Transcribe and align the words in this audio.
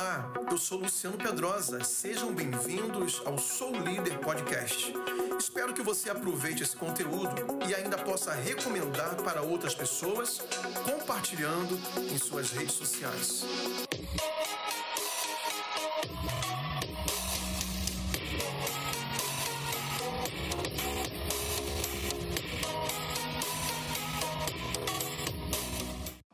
Olá, 0.00 0.32
eu 0.48 0.56
sou 0.56 0.78
Luciano 0.78 1.18
Pedrosa. 1.18 1.82
Sejam 1.82 2.32
bem-vindos 2.32 3.20
ao 3.26 3.36
Sou 3.36 3.72
Líder 3.72 4.16
Podcast. 4.20 4.94
Espero 5.36 5.74
que 5.74 5.82
você 5.82 6.08
aproveite 6.08 6.62
esse 6.62 6.76
conteúdo 6.76 7.34
e 7.68 7.74
ainda 7.74 7.98
possa 7.98 8.32
recomendar 8.32 9.16
para 9.16 9.42
outras 9.42 9.74
pessoas, 9.74 10.40
compartilhando 10.84 11.76
em 12.12 12.16
suas 12.16 12.52
redes 12.52 12.74
sociais. 12.74 13.44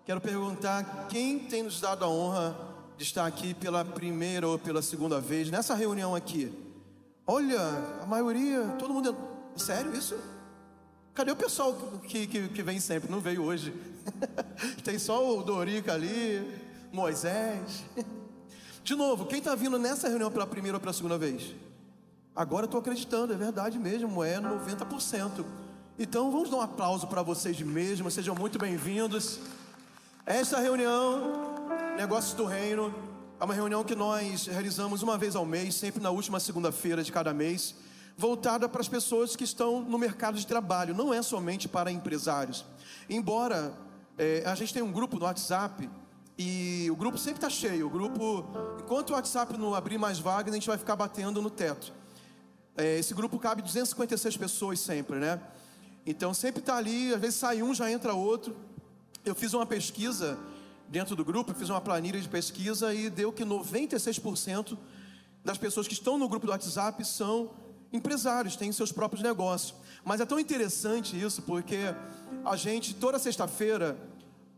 Quero 0.05 0.21
perguntar 0.21 1.09
quem 1.09 1.39
tem 1.39 1.63
nos 1.63 1.81
dado 1.81 2.05
a 2.05 2.09
honra 2.11 2.74
de 2.97 3.03
estar 3.05 3.27
aqui 3.27 3.55
pela 3.55 3.85
primeira 3.85 4.47
ou 4.47 4.59
pela 4.59 4.83
segunda 4.83 5.21
vez 5.21 5.51
nessa 5.51 5.75
reunião 5.75 6.15
aqui. 6.15 6.53
Olha, 7.27 7.61
a 8.03 8.07
maioria, 8.07 8.77
todo 8.79 8.93
mundo. 8.93 9.17
Sério 9.57 9.95
isso? 9.95 10.19
Cadê 11.15 11.31
o 11.31 11.37
pessoal 11.37 11.73
que, 12.03 12.27
que, 12.27 12.49
que 12.49 12.63
vem 12.63 12.81
sempre? 12.81 13.11
Não 13.11 13.21
veio 13.21 13.43
hoje. 13.43 13.73
tem 14.83 14.99
só 14.99 15.39
o 15.39 15.43
Dorica 15.43 15.93
ali, 15.93 16.61
Moisés. 16.93 17.85
De 18.83 18.95
novo, 18.95 19.25
quem 19.25 19.39
está 19.39 19.55
vindo 19.55 19.79
nessa 19.79 20.09
reunião 20.09 20.31
pela 20.31 20.47
primeira 20.47 20.77
ou 20.77 20.81
pela 20.81 20.93
segunda 20.93 21.17
vez? 21.17 21.55
Agora 22.37 22.67
estou 22.67 22.81
acreditando, 22.81 23.33
é 23.33 23.37
verdade 23.37 23.79
mesmo, 23.79 24.23
é 24.23 24.39
90%. 24.39 25.45
Então 25.99 26.31
vamos 26.31 26.51
dar 26.51 26.57
um 26.57 26.61
aplauso 26.61 27.07
para 27.07 27.23
vocês 27.23 27.59
mesmos, 27.61 28.13
sejam 28.13 28.35
muito 28.35 28.59
bem-vindos. 28.59 29.39
Esta 30.27 30.59
reunião, 30.59 31.54
Negócios 31.97 32.35
do 32.35 32.45
Reino, 32.45 32.93
é 33.39 33.45
uma 33.45 33.55
reunião 33.55 33.85
que 33.85 33.95
nós 33.95 34.49
realizamos 34.49 35.01
uma 35.01 35.17
vez 35.17 35.37
ao 35.37 35.47
mês, 35.47 35.77
sempre 35.77 36.03
na 36.03 36.11
última 36.11 36.41
segunda-feira 36.41 37.05
de 37.05 37.13
cada 37.13 37.33
mês, 37.33 37.77
voltada 38.17 38.69
para 38.69 38.81
as 38.81 38.89
pessoas 38.89 39.37
que 39.37 39.45
estão 39.45 39.81
no 39.81 39.97
mercado 39.97 40.37
de 40.37 40.45
trabalho, 40.45 40.93
não 40.93 41.15
é 41.15 41.23
somente 41.23 41.69
para 41.69 41.93
empresários. 41.93 42.65
Embora 43.09 43.73
é, 44.19 44.43
a 44.45 44.57
gente 44.57 44.73
tenha 44.75 44.85
um 44.85 44.91
grupo 44.91 45.21
no 45.21 45.25
WhatsApp 45.25 45.89
e 46.37 46.89
o 46.91 46.97
grupo 46.97 47.17
sempre 47.17 47.37
está 47.37 47.49
cheio, 47.49 47.87
o 47.87 47.91
grupo, 47.91 48.45
enquanto 48.81 49.11
o 49.11 49.13
WhatsApp 49.13 49.57
não 49.57 49.73
abrir 49.73 49.97
mais 49.97 50.19
vagas, 50.19 50.53
a 50.53 50.57
gente 50.57 50.67
vai 50.67 50.77
ficar 50.77 50.97
batendo 50.97 51.41
no 51.41 51.49
teto. 51.49 51.93
É, 52.77 52.99
esse 52.99 53.15
grupo 53.15 53.39
cabe 53.39 53.63
256 53.63 54.37
pessoas 54.37 54.81
sempre, 54.81 55.21
né? 55.21 55.41
Então 56.05 56.35
sempre 56.35 56.59
está 56.59 56.77
ali, 56.77 57.15
às 57.15 57.21
vezes 57.21 57.37
sai 57.37 57.63
um, 57.63 57.73
já 57.73 57.89
entra 57.89 58.15
outro. 58.15 58.57
Eu 59.25 59.35
fiz 59.35 59.55
uma 59.55 59.65
pesquisa 59.65 60.37
dentro 60.89 61.17
do 61.17 61.25
grupo, 61.25 61.55
fiz 61.55 61.69
uma 61.69 61.81
planilha 61.81 62.21
de 62.21 62.29
pesquisa 62.29 62.95
e 62.95 63.11
deu 63.11 63.33
que 63.33 63.45
96% 63.45 64.77
das 65.45 65.59
pessoas 65.59 65.87
que 65.87 65.95
estão 65.95 66.17
no 66.19 66.29
grupo 66.29 66.47
do 66.47 66.53
WhatsApp 66.53 67.05
são 67.05 67.51
empresários, 67.93 68.57
têm 68.57 68.73
seus 68.73 68.91
próprios 68.91 69.23
negócios. 69.23 69.75
Mas 70.05 70.21
é 70.21 70.27
tão 70.27 70.39
interessante 70.39 71.21
isso, 71.21 71.43
porque 71.43 71.95
a 72.45 72.57
gente, 72.57 72.95
toda 72.95 73.19
sexta-feira, 73.19 73.97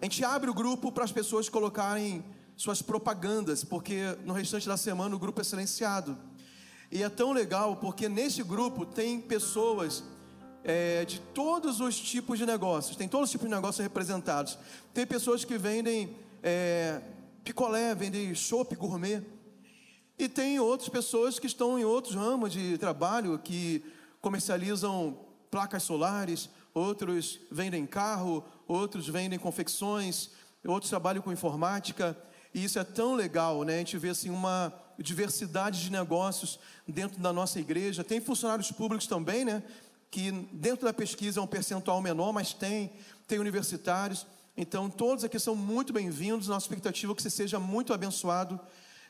a 0.01 0.05
gente 0.05 0.25
abre 0.25 0.49
o 0.49 0.55
grupo 0.55 0.91
para 0.91 1.05
as 1.05 1.13
pessoas 1.13 1.49
colocarem 1.49 2.25
suas 2.57 2.81
propagandas, 2.81 3.63
porque 3.63 4.17
no 4.25 4.33
restante 4.33 4.67
da 4.67 4.77
semana 4.77 5.15
o 5.15 5.19
grupo 5.19 5.41
é 5.41 5.45
silenciado. 5.45 6.17
E 6.91 7.03
é 7.03 7.09
tão 7.09 7.33
legal 7.33 7.77
porque 7.77 8.09
nesse 8.09 8.43
grupo 8.43 8.87
tem 8.87 9.21
pessoas 9.21 10.05
é, 10.69 11.05
de 11.05 11.21
todos 11.33 11.81
os 11.81 11.97
tipos 11.97 12.41
de 12.41 12.45
negócios, 12.45 12.97
tem 12.97 13.07
todos 13.07 13.29
os 13.29 13.31
tipos 13.31 13.49
de 13.49 13.55
negócios 13.55 13.83
representados. 13.83 14.59
Tem 14.93 15.07
pessoas 15.07 15.45
que 15.45 15.57
vendem 15.57 16.17
é, 16.43 17.01
picolé, 17.45 17.95
vendem 17.95 18.35
chopp 18.35 18.75
gourmet. 18.75 19.23
E 20.19 20.29
tem 20.29 20.59
outras 20.59 20.89
pessoas 20.89 21.39
que 21.39 21.47
estão 21.47 21.79
em 21.79 21.85
outros 21.85 22.17
ramos 22.17 22.53
de 22.53 22.77
trabalho, 22.79 23.39
que 23.39 23.85
comercializam 24.21 25.17
placas 25.53 25.85
solares, 25.85 26.51
outros 26.75 27.39
vendem 27.49 27.87
carro, 27.87 28.43
outros 28.67 29.07
vendem 29.07 29.39
confecções, 29.39 30.31
outros 30.67 30.91
trabalham 30.91 31.23
com 31.23 31.31
informática. 31.31 32.17
E 32.53 32.65
isso 32.65 32.79
é 32.81 32.85
tão 32.85 33.15
legal, 33.15 33.63
né? 33.63 33.77
A 33.77 33.79
gente 33.79 33.99
vê 33.99 34.09
assim 34.09 34.31
uma 34.31 34.73
diversidade 34.99 35.81
de 35.81 35.93
negócios 35.93 36.59
dentro 36.89 37.21
da 37.21 37.33
nossa 37.33 37.61
igreja. 37.61 38.03
Tem 38.03 38.21
funcionários 38.21 38.73
públicos 38.73 39.07
também, 39.07 39.45
né? 39.45 39.63
Que 40.11 40.31
dentro 40.53 40.87
da 40.87 40.93
pesquisa 40.93 41.41
é 41.41 41.43
um 41.43 41.47
percentual 41.47 42.01
menor, 42.01 42.33
mas 42.33 42.53
tem, 42.53 42.93
tem 43.27 43.39
universitários. 43.39 44.27
Então, 44.57 44.89
todos 44.89 45.25
aqui 45.25 45.39
são 45.39 45.55
muito 45.55 45.93
bem-vindos. 45.93 46.49
Nossa 46.49 46.65
expectativa 46.65 47.13
é 47.13 47.15
que 47.15 47.23
você 47.23 47.31
seja 47.31 47.61
muito 47.61 47.93
abençoado 47.93 48.59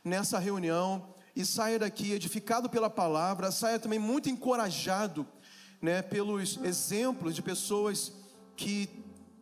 nessa 0.04 0.38
reunião 0.38 1.14
e 1.34 1.44
saia 1.44 1.78
daqui 1.78 2.12
edificado 2.12 2.68
pela 2.68 2.88
palavra, 2.88 3.50
saia 3.50 3.78
também 3.78 3.98
muito 3.98 4.30
encorajado 4.30 5.26
né, 5.82 6.00
pelos 6.00 6.58
exemplos 6.64 7.34
de 7.34 7.42
pessoas 7.42 8.12
que 8.56 8.88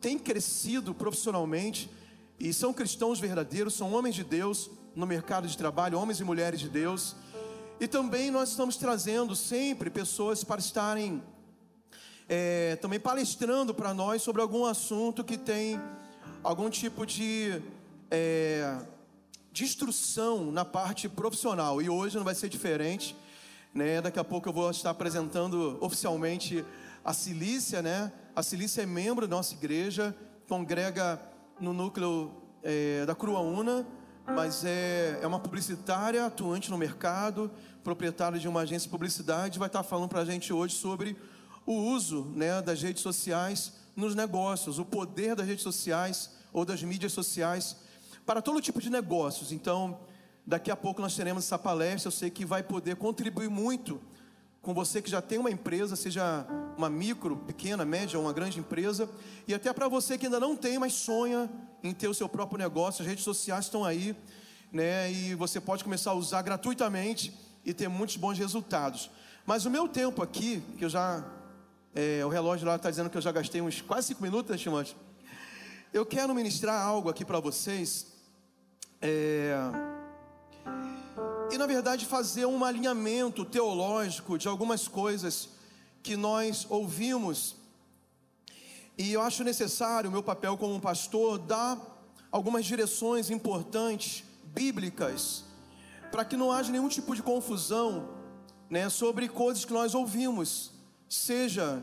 têm 0.00 0.18
crescido 0.18 0.92
profissionalmente 0.92 1.88
e 2.38 2.52
são 2.52 2.72
cristãos 2.72 3.20
verdadeiros, 3.20 3.74
são 3.74 3.92
homens 3.94 4.14
de 4.14 4.24
Deus 4.24 4.70
no 4.94 5.06
mercado 5.06 5.46
de 5.46 5.56
trabalho, 5.56 5.98
homens 5.98 6.20
e 6.20 6.24
mulheres 6.24 6.60
de 6.60 6.68
Deus. 6.68 7.14
E 7.80 7.86
também 7.86 8.30
nós 8.30 8.50
estamos 8.50 8.76
trazendo 8.76 9.34
sempre 9.34 9.88
pessoas 9.88 10.44
para 10.44 10.60
estarem 10.60 11.22
é, 12.28 12.76
também 12.76 12.98
palestrando 12.98 13.74
para 13.74 13.92
nós 13.92 14.22
sobre 14.22 14.40
algum 14.40 14.64
assunto 14.64 15.22
que 15.22 15.36
tem 15.36 15.80
algum 16.42 16.70
tipo 16.70 17.04
de, 17.04 17.62
é, 18.10 18.78
instrução 19.62 20.50
na 20.50 20.64
parte 20.64 21.08
profissional. 21.08 21.80
E 21.80 21.88
hoje 21.88 22.16
não 22.16 22.24
vai 22.24 22.34
ser 22.34 22.48
diferente. 22.48 23.16
Né? 23.72 24.00
Daqui 24.00 24.18
a 24.18 24.24
pouco 24.24 24.48
eu 24.48 24.52
vou 24.52 24.70
estar 24.70 24.90
apresentando 24.90 25.78
oficialmente 25.80 26.64
a 27.04 27.12
Cilícia. 27.12 27.82
Né? 27.82 28.12
A 28.34 28.42
Cilícia 28.42 28.82
é 28.82 28.86
membro 28.86 29.26
da 29.26 29.36
nossa 29.36 29.54
igreja, 29.54 30.14
congrega 30.48 31.20
no 31.60 31.72
núcleo 31.72 32.32
é, 32.62 33.04
da 33.06 33.14
Crua 33.14 33.40
Una, 33.40 33.86
mas 34.26 34.64
é, 34.64 35.18
é 35.22 35.26
uma 35.26 35.38
publicitária 35.38 36.24
atuante 36.24 36.70
no 36.70 36.78
mercado, 36.78 37.50
proprietária 37.82 38.38
de 38.38 38.48
uma 38.48 38.60
agência 38.60 38.86
de 38.86 38.90
publicidade, 38.90 39.58
vai 39.58 39.68
estar 39.68 39.82
falando 39.82 40.08
para 40.08 40.20
a 40.20 40.24
gente 40.24 40.52
hoje 40.52 40.74
sobre 40.74 41.16
o 41.66 41.72
uso 41.72 42.24
né, 42.34 42.60
das 42.62 42.82
redes 42.82 43.02
sociais 43.02 43.72
nos 43.96 44.14
negócios, 44.14 44.78
o 44.78 44.84
poder 44.84 45.34
das 45.36 45.46
redes 45.46 45.62
sociais 45.62 46.30
ou 46.52 46.64
das 46.64 46.82
mídias 46.82 47.12
sociais 47.12 47.76
para 48.26 48.42
todo 48.42 48.60
tipo 48.60 48.80
de 48.80 48.90
negócios. 48.90 49.52
Então, 49.52 49.98
daqui 50.46 50.70
a 50.70 50.76
pouco 50.76 51.00
nós 51.00 51.14
teremos 51.14 51.44
essa 51.44 51.58
palestra. 51.58 52.08
Eu 52.08 52.12
sei 52.12 52.30
que 52.30 52.44
vai 52.44 52.62
poder 52.62 52.96
contribuir 52.96 53.48
muito 53.48 54.00
com 54.62 54.72
você 54.72 55.02
que 55.02 55.10
já 55.10 55.20
tem 55.20 55.38
uma 55.38 55.50
empresa, 55.50 55.94
seja 55.94 56.46
uma 56.76 56.88
micro, 56.88 57.36
pequena, 57.36 57.84
média 57.84 58.18
ou 58.18 58.24
uma 58.24 58.32
grande 58.32 58.58
empresa, 58.58 59.08
e 59.46 59.52
até 59.52 59.70
para 59.74 59.88
você 59.88 60.16
que 60.16 60.24
ainda 60.24 60.40
não 60.40 60.56
tem, 60.56 60.78
mas 60.78 60.94
sonha 60.94 61.50
em 61.82 61.92
ter 61.92 62.08
o 62.08 62.14
seu 62.14 62.28
próprio 62.30 62.58
negócio. 62.58 63.02
As 63.02 63.06
redes 63.06 63.24
sociais 63.24 63.66
estão 63.66 63.84
aí, 63.84 64.16
né? 64.72 65.12
E 65.12 65.34
você 65.34 65.60
pode 65.60 65.84
começar 65.84 66.12
a 66.12 66.14
usar 66.14 66.40
gratuitamente 66.40 67.32
e 67.62 67.74
ter 67.74 67.88
muitos 67.88 68.16
bons 68.16 68.38
resultados. 68.38 69.10
Mas 69.44 69.66
o 69.66 69.70
meu 69.70 69.86
tempo 69.86 70.22
aqui, 70.22 70.62
que 70.78 70.84
eu 70.86 70.88
já 70.88 71.22
é, 71.94 72.24
o 72.26 72.28
relógio 72.28 72.66
lá 72.66 72.74
está 72.74 72.90
dizendo 72.90 73.08
que 73.08 73.16
eu 73.16 73.22
já 73.22 73.30
gastei 73.30 73.60
uns 73.60 73.80
quase 73.80 74.08
cinco 74.08 74.22
minutos, 74.22 74.50
né, 74.50 74.56
Timóteo? 74.56 74.96
Eu 75.92 76.04
quero 76.04 76.34
ministrar 76.34 76.84
algo 76.84 77.08
aqui 77.08 77.24
para 77.24 77.38
vocês. 77.38 78.08
É, 79.00 79.56
e 81.52 81.56
na 81.56 81.66
verdade 81.66 82.04
fazer 82.04 82.46
um 82.46 82.64
alinhamento 82.64 83.44
teológico 83.44 84.36
de 84.36 84.48
algumas 84.48 84.88
coisas 84.88 85.50
que 86.02 86.16
nós 86.16 86.66
ouvimos. 86.68 87.54
E 88.98 89.12
eu 89.12 89.22
acho 89.22 89.44
necessário, 89.44 90.10
meu 90.10 90.22
papel 90.22 90.56
como 90.56 90.80
pastor, 90.80 91.38
dar 91.38 91.78
algumas 92.32 92.64
direções 92.64 93.30
importantes, 93.30 94.24
bíblicas, 94.46 95.44
para 96.10 96.24
que 96.24 96.36
não 96.36 96.50
haja 96.50 96.72
nenhum 96.72 96.88
tipo 96.88 97.14
de 97.14 97.22
confusão 97.22 98.08
né, 98.68 98.88
sobre 98.88 99.28
coisas 99.28 99.64
que 99.64 99.72
nós 99.72 99.94
ouvimos 99.94 100.73
seja 101.14 101.82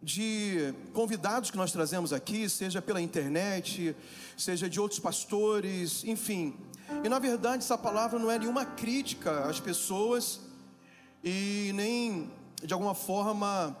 de 0.00 0.72
convidados 0.92 1.50
que 1.50 1.56
nós 1.56 1.72
trazemos 1.72 2.12
aqui, 2.12 2.48
seja 2.48 2.80
pela 2.80 3.00
internet, 3.00 3.94
seja 4.36 4.68
de 4.68 4.78
outros 4.80 5.00
pastores, 5.00 6.04
enfim. 6.04 6.56
E 7.02 7.08
na 7.08 7.18
verdade, 7.18 7.64
essa 7.64 7.76
palavra 7.76 8.18
não 8.18 8.30
é 8.30 8.38
nenhuma 8.38 8.64
crítica 8.64 9.40
às 9.40 9.58
pessoas 9.58 10.40
e 11.22 11.72
nem 11.74 12.30
de 12.62 12.72
alguma 12.72 12.94
forma 12.94 13.76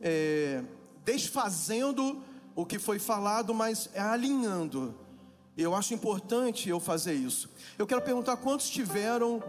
é, 0.00 0.62
desfazendo 1.04 2.22
o 2.56 2.64
que 2.64 2.78
foi 2.78 2.98
falado, 2.98 3.52
mas 3.52 3.90
é 3.92 4.00
alinhando. 4.00 4.94
Eu 5.56 5.74
acho 5.74 5.92
importante 5.92 6.68
eu 6.68 6.80
fazer 6.80 7.12
isso. 7.12 7.50
Eu 7.78 7.86
quero 7.86 8.00
perguntar 8.00 8.38
quantos 8.38 8.70
tiveram, 8.70 9.42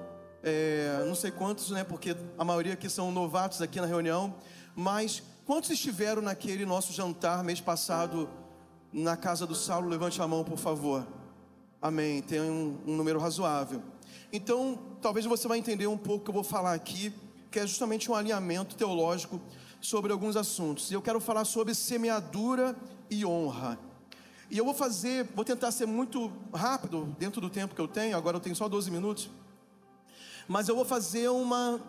é, 0.44 1.04
não 1.08 1.16
sei 1.16 1.32
quantos, 1.32 1.72
né? 1.72 1.84
Porque 1.84 2.16
a 2.38 2.44
maioria 2.44 2.74
aqui 2.74 2.90
são 2.90 3.12
novatos 3.12 3.62
aqui 3.62 3.80
na 3.80 3.88
reunião 3.88 4.36
mas 4.76 5.24
quantos 5.46 5.70
estiveram 5.70 6.22
naquele 6.22 6.66
nosso 6.66 6.92
jantar 6.92 7.44
mês 7.44 7.62
passado 7.62 8.30
na 8.92 9.16
casa 9.16 9.48
do 9.48 9.56
Saulo? 9.56 9.88
Levante 9.88 10.22
a 10.22 10.28
mão, 10.28 10.44
por 10.44 10.58
favor. 10.58 11.08
Amém. 11.82 12.22
Tem 12.22 12.42
um, 12.42 12.78
um 12.86 12.96
número 12.96 13.20
razoável. 13.20 13.82
Então, 14.34 14.78
talvez 15.02 15.26
você 15.26 15.48
vai 15.48 15.58
entender 15.58 15.88
um 15.88 15.98
pouco 15.98 16.22
o 16.22 16.24
que 16.26 16.30
eu 16.30 16.34
vou 16.34 16.44
falar 16.44 16.74
aqui, 16.74 17.14
que 17.50 17.60
é 17.60 17.66
justamente 17.66 18.12
um 18.12 18.16
alinhamento 18.16 18.76
teológico 18.76 19.40
sobre 19.80 20.12
alguns 20.12 20.36
assuntos. 20.36 20.92
Eu 20.92 21.02
quero 21.02 21.22
falar 21.22 21.46
sobre 21.46 21.74
semeadura 21.74 22.76
e 23.10 23.26
honra. 23.26 23.80
E 24.50 24.58
eu 24.58 24.66
vou 24.66 24.74
fazer, 24.74 25.26
vou 25.36 25.46
tentar 25.46 25.72
ser 25.72 25.86
muito 25.86 26.32
rápido 26.54 27.16
dentro 27.18 27.40
do 27.40 27.50
tempo 27.50 27.74
que 27.74 27.82
eu 27.82 27.88
tenho, 27.88 28.18
agora 28.18 28.38
eu 28.38 28.42
tenho 28.42 28.56
só 28.56 28.68
12 28.68 28.92
minutos. 28.92 29.30
Mas 30.48 30.68
eu 30.68 30.76
vou 30.76 30.86
fazer 30.86 31.30
uma 31.30 31.82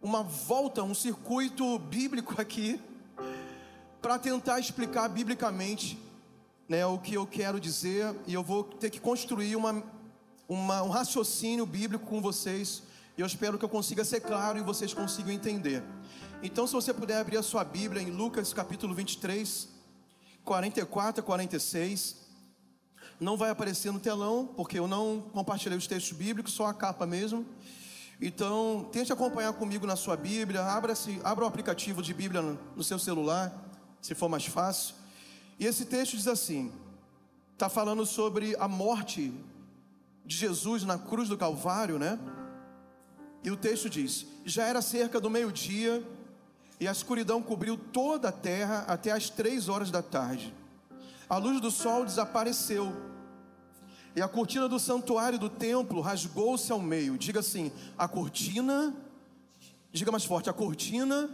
uma 0.00 0.22
volta, 0.22 0.82
um 0.82 0.94
circuito 0.94 1.78
bíblico 1.78 2.40
aqui 2.40 2.80
para 4.00 4.18
tentar 4.18 4.60
explicar 4.60 5.08
biblicamente, 5.08 5.98
né, 6.68 6.84
o 6.86 6.98
que 6.98 7.14
eu 7.14 7.26
quero 7.26 7.60
dizer 7.60 8.14
e 8.26 8.34
eu 8.34 8.42
vou 8.42 8.64
ter 8.64 8.90
que 8.90 9.00
construir 9.00 9.56
uma, 9.56 9.82
uma 10.48 10.82
um 10.82 10.88
raciocínio 10.88 11.66
bíblico 11.66 12.06
com 12.06 12.20
vocês. 12.20 12.82
E 13.16 13.20
eu 13.20 13.26
espero 13.26 13.58
que 13.58 13.64
eu 13.64 13.68
consiga 13.68 14.04
ser 14.04 14.20
claro 14.20 14.58
e 14.58 14.62
vocês 14.62 14.92
consigam 14.92 15.32
entender. 15.32 15.82
Então, 16.42 16.66
se 16.66 16.74
você 16.74 16.92
puder 16.92 17.18
abrir 17.18 17.38
a 17.38 17.42
sua 17.42 17.64
Bíblia 17.64 18.02
em 18.02 18.10
Lucas 18.10 18.52
capítulo 18.52 18.94
23, 18.94 19.76
44 20.46 21.20
a 21.20 21.24
46. 21.24 22.16
Não 23.18 23.36
vai 23.36 23.50
aparecer 23.50 23.90
no 23.90 23.98
telão, 23.98 24.46
porque 24.56 24.78
eu 24.78 24.86
não 24.86 25.24
compartilhei 25.32 25.76
os 25.76 25.86
textos 25.88 26.16
bíblicos, 26.16 26.52
só 26.52 26.66
a 26.66 26.74
capa 26.74 27.04
mesmo. 27.04 27.44
Então, 28.20 28.88
tente 28.90 29.12
acompanhar 29.12 29.52
comigo 29.52 29.86
na 29.86 29.94
sua 29.94 30.16
Bíblia, 30.16 30.62
abra, 30.62 30.94
-se, 30.94 31.20
abra 31.22 31.44
o 31.44 31.48
aplicativo 31.48 32.02
de 32.02 32.14
Bíblia 32.14 32.40
no, 32.40 32.82
seu 32.82 32.98
celular, 32.98 33.52
se 34.00 34.14
for 34.14 34.28
mais 34.28 34.46
fácil. 34.46 34.94
E 35.58 35.66
esse 35.66 35.84
texto 35.84 36.16
diz 36.16 36.26
assim: 36.26 36.72
está 37.52 37.68
falando 37.68 38.06
sobre 38.06 38.56
a 38.58 38.66
morte 38.66 39.32
de 40.24 40.36
Jesus 40.36 40.82
na 40.82 40.98
cruz 40.98 41.28
do 41.28 41.36
Calvário, 41.36 41.98
né? 41.98 42.18
E 43.44 43.50
o 43.50 43.56
texto 43.56 43.90
diz: 43.90 44.26
já 44.46 44.64
era 44.64 44.80
cerca 44.80 45.20
do 45.20 45.28
meio-dia 45.28 46.02
e 46.80 46.88
a 46.88 46.92
escuridão 46.92 47.42
cobriu 47.42 47.76
toda 47.76 48.28
a 48.28 48.32
terra 48.32 48.84
até 48.88 49.12
as 49.12 49.28
três 49.28 49.68
horas 49.68 49.90
da 49.90 50.02
tarde. 50.02 50.54
A 51.28 51.36
luz 51.36 51.60
do 51.60 51.70
sol 51.70 52.04
desapareceu, 52.04 52.94
e 54.16 54.22
a 54.22 54.26
cortina 54.26 54.66
do 54.66 54.80
santuário 54.80 55.38
do 55.38 55.50
templo 55.50 56.00
rasgou-se 56.00 56.72
ao 56.72 56.80
meio. 56.80 57.18
Diga 57.18 57.40
assim: 57.40 57.70
a 57.98 58.08
cortina, 58.08 58.96
diga 59.92 60.10
mais 60.10 60.24
forte, 60.24 60.48
a 60.48 60.54
cortina 60.54 61.28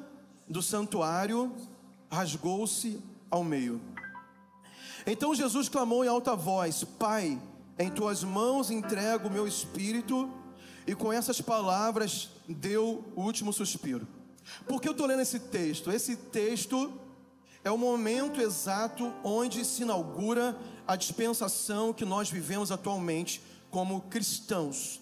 do 0.49 0.61
santuário 0.61 1.55
rasgou-se 2.11 3.01
ao 3.31 3.45
meio. 3.45 3.81
Então 5.07 5.33
Jesus 5.33 5.69
clamou 5.69 6.05
em 6.05 6.09
alta 6.09 6.35
voz: 6.35 6.83
Pai, 6.83 7.41
em 7.79 7.89
tuas 7.89 8.25
mãos 8.25 8.69
entrego 8.69 9.29
o 9.29 9.33
meu 9.33 9.47
espírito, 9.47 10.29
e 10.85 10.93
com 10.93 11.13
essas 11.13 11.41
palavras 11.41 12.31
deu 12.49 13.05
o 13.15 13.23
último 13.23 13.53
suspiro. 13.53 14.09
Por 14.67 14.81
que 14.81 14.89
eu 14.89 14.93
estou 14.93 15.07
lendo 15.07 15.23
esse 15.23 15.39
texto? 15.39 15.93
Esse 15.93 16.17
texto 16.17 16.93
é 17.65 17.71
o 17.71 17.79
momento 17.79 18.41
exato 18.41 19.13
onde 19.23 19.65
se 19.65 19.83
inaugura 19.83 20.57
a 20.87 20.97
dispensação 20.97 21.93
que 21.93 22.05
nós 22.05 22.31
vivemos 22.31 22.73
atualmente 22.73 23.43
como 23.71 24.03
cristãos. 24.03 25.01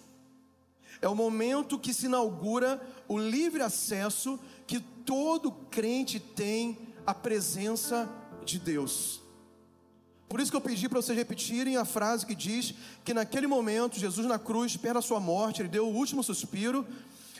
É 1.01 1.07
o 1.07 1.15
momento 1.15 1.79
que 1.79 1.93
se 1.93 2.05
inaugura 2.05 2.79
o 3.07 3.17
livre 3.17 3.61
acesso 3.61 4.39
que 4.67 4.79
todo 4.79 5.51
crente 5.51 6.19
tem 6.19 6.77
à 7.05 7.13
presença 7.13 8.09
de 8.45 8.59
Deus. 8.59 9.19
Por 10.29 10.39
isso 10.39 10.51
que 10.51 10.55
eu 10.55 10.61
pedi 10.61 10.87
para 10.87 11.01
vocês 11.01 11.17
repetirem 11.17 11.75
a 11.75 11.83
frase 11.83 12.25
que 12.25 12.35
diz 12.35 12.73
que 13.03 13.13
naquele 13.13 13.47
momento, 13.47 13.99
Jesus 13.99 14.27
na 14.27 14.39
cruz, 14.39 14.77
perto 14.77 14.95
da 14.95 15.01
sua 15.01 15.19
morte, 15.19 15.61
ele 15.61 15.67
deu 15.67 15.87
o 15.87 15.93
último 15.93 16.23
suspiro 16.23 16.85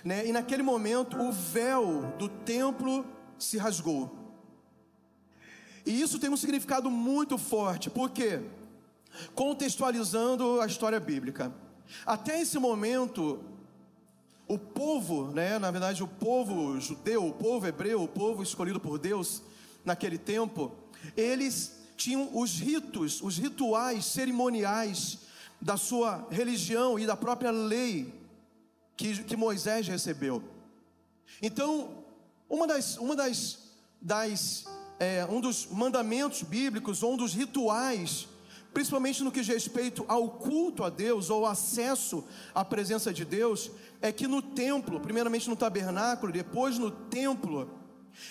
né? 0.04 0.28
E 0.28 0.32
naquele 0.32 0.64
momento 0.64 1.18
o 1.18 1.32
véu 1.32 2.14
do 2.18 2.28
templo 2.28 3.06
se 3.38 3.58
rasgou. 3.58 4.21
E 5.86 6.02
isso 6.02 6.20
tem 6.20 6.30
um 6.30 6.38
significado 6.38 6.90
muito 6.90 7.38
forte, 7.38 7.90
porque 7.90 8.42
contextualizando 9.36 10.62
a 10.62 10.66
história 10.66 11.00
bíblica, 11.00 11.54
até 12.06 12.40
esse 12.42 12.58
momento 12.58 13.40
o 14.48 14.58
povo, 14.58 15.32
né, 15.32 15.58
na 15.58 15.72
verdade 15.72 16.04
o 16.04 16.08
povo 16.08 16.80
judeu, 16.80 17.26
o 17.26 17.34
povo 17.34 17.68
hebreu, 17.68 18.04
o 18.04 18.08
povo 18.08 18.44
escolhido 18.44 18.80
por 18.80 19.00
Deus 19.00 19.42
naquele 19.84 20.18
tempo, 20.18 20.72
eles 21.16 21.80
tinham 21.96 22.30
os 22.34 22.60
ritos, 22.60 23.22
os 23.22 23.38
rituais 23.38 24.06
cerimoniais 24.06 25.20
da 25.62 25.78
sua 25.78 26.28
religião 26.30 26.98
e 26.98 27.06
da 27.06 27.16
própria 27.16 27.52
lei 27.52 28.14
que, 28.98 29.24
que 29.24 29.38
Moisés 29.38 29.88
recebeu. 29.88 30.44
Então, 31.42 32.04
uma 32.50 32.68
das, 32.68 32.98
uma 32.98 33.16
das, 33.16 33.60
das 34.02 34.66
é, 35.02 35.26
um 35.28 35.42
dos 35.42 35.66
mandamentos 35.66 36.44
bíblicos, 36.44 37.02
ou 37.02 37.14
um 37.14 37.18
dos 37.18 37.34
rituais, 37.34 38.28
principalmente 38.72 39.24
no 39.24 39.32
que 39.32 39.40
diz 39.40 39.48
respeito 39.48 40.06
ao 40.08 40.30
culto 40.30 40.84
a 40.84 40.92
Deus 40.92 41.32
ou 41.32 41.44
acesso 41.48 42.24
à 42.54 42.64
presença 42.64 43.12
de 43.12 43.26
Deus, 43.26 43.72
é 44.00 44.12
que 44.12 44.28
no 44.28 44.44
templo, 44.44 45.00
primeiramente 45.00 45.50
no 45.50 45.56
tabernáculo, 45.56 46.32
depois 46.32 46.78
no 46.78 46.92
templo, 46.92 47.68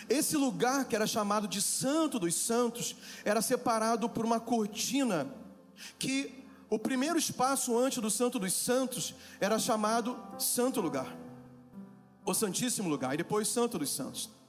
esse 0.09 0.37
lugar 0.37 0.85
que 0.85 0.95
era 0.95 1.09
chamado 1.09 1.49
de 1.49 1.61
Santo 1.61 2.21
dos 2.21 2.37
Santos 2.37 2.95
era 3.25 3.43
separado 3.43 4.09
por 4.09 4.25
uma 4.25 4.39
cortina 4.39 5.29
que 5.99 6.47
o 6.69 6.79
primeiro 6.79 7.19
espaço 7.19 7.77
antes 7.77 7.99
do 7.99 8.11
Santo 8.11 8.39
dos 8.39 8.53
Santos 8.53 9.13
era 9.41 9.59
chamado 9.59 10.17
Santo 10.39 10.81
Lugar, 10.81 11.17
o 12.25 12.33
Santíssimo 12.33 12.89
Lugar, 12.89 13.15
e 13.15 13.17
depois 13.17 13.49
Santo 13.49 13.77
dos 13.77 13.91
Santos. 13.91 14.40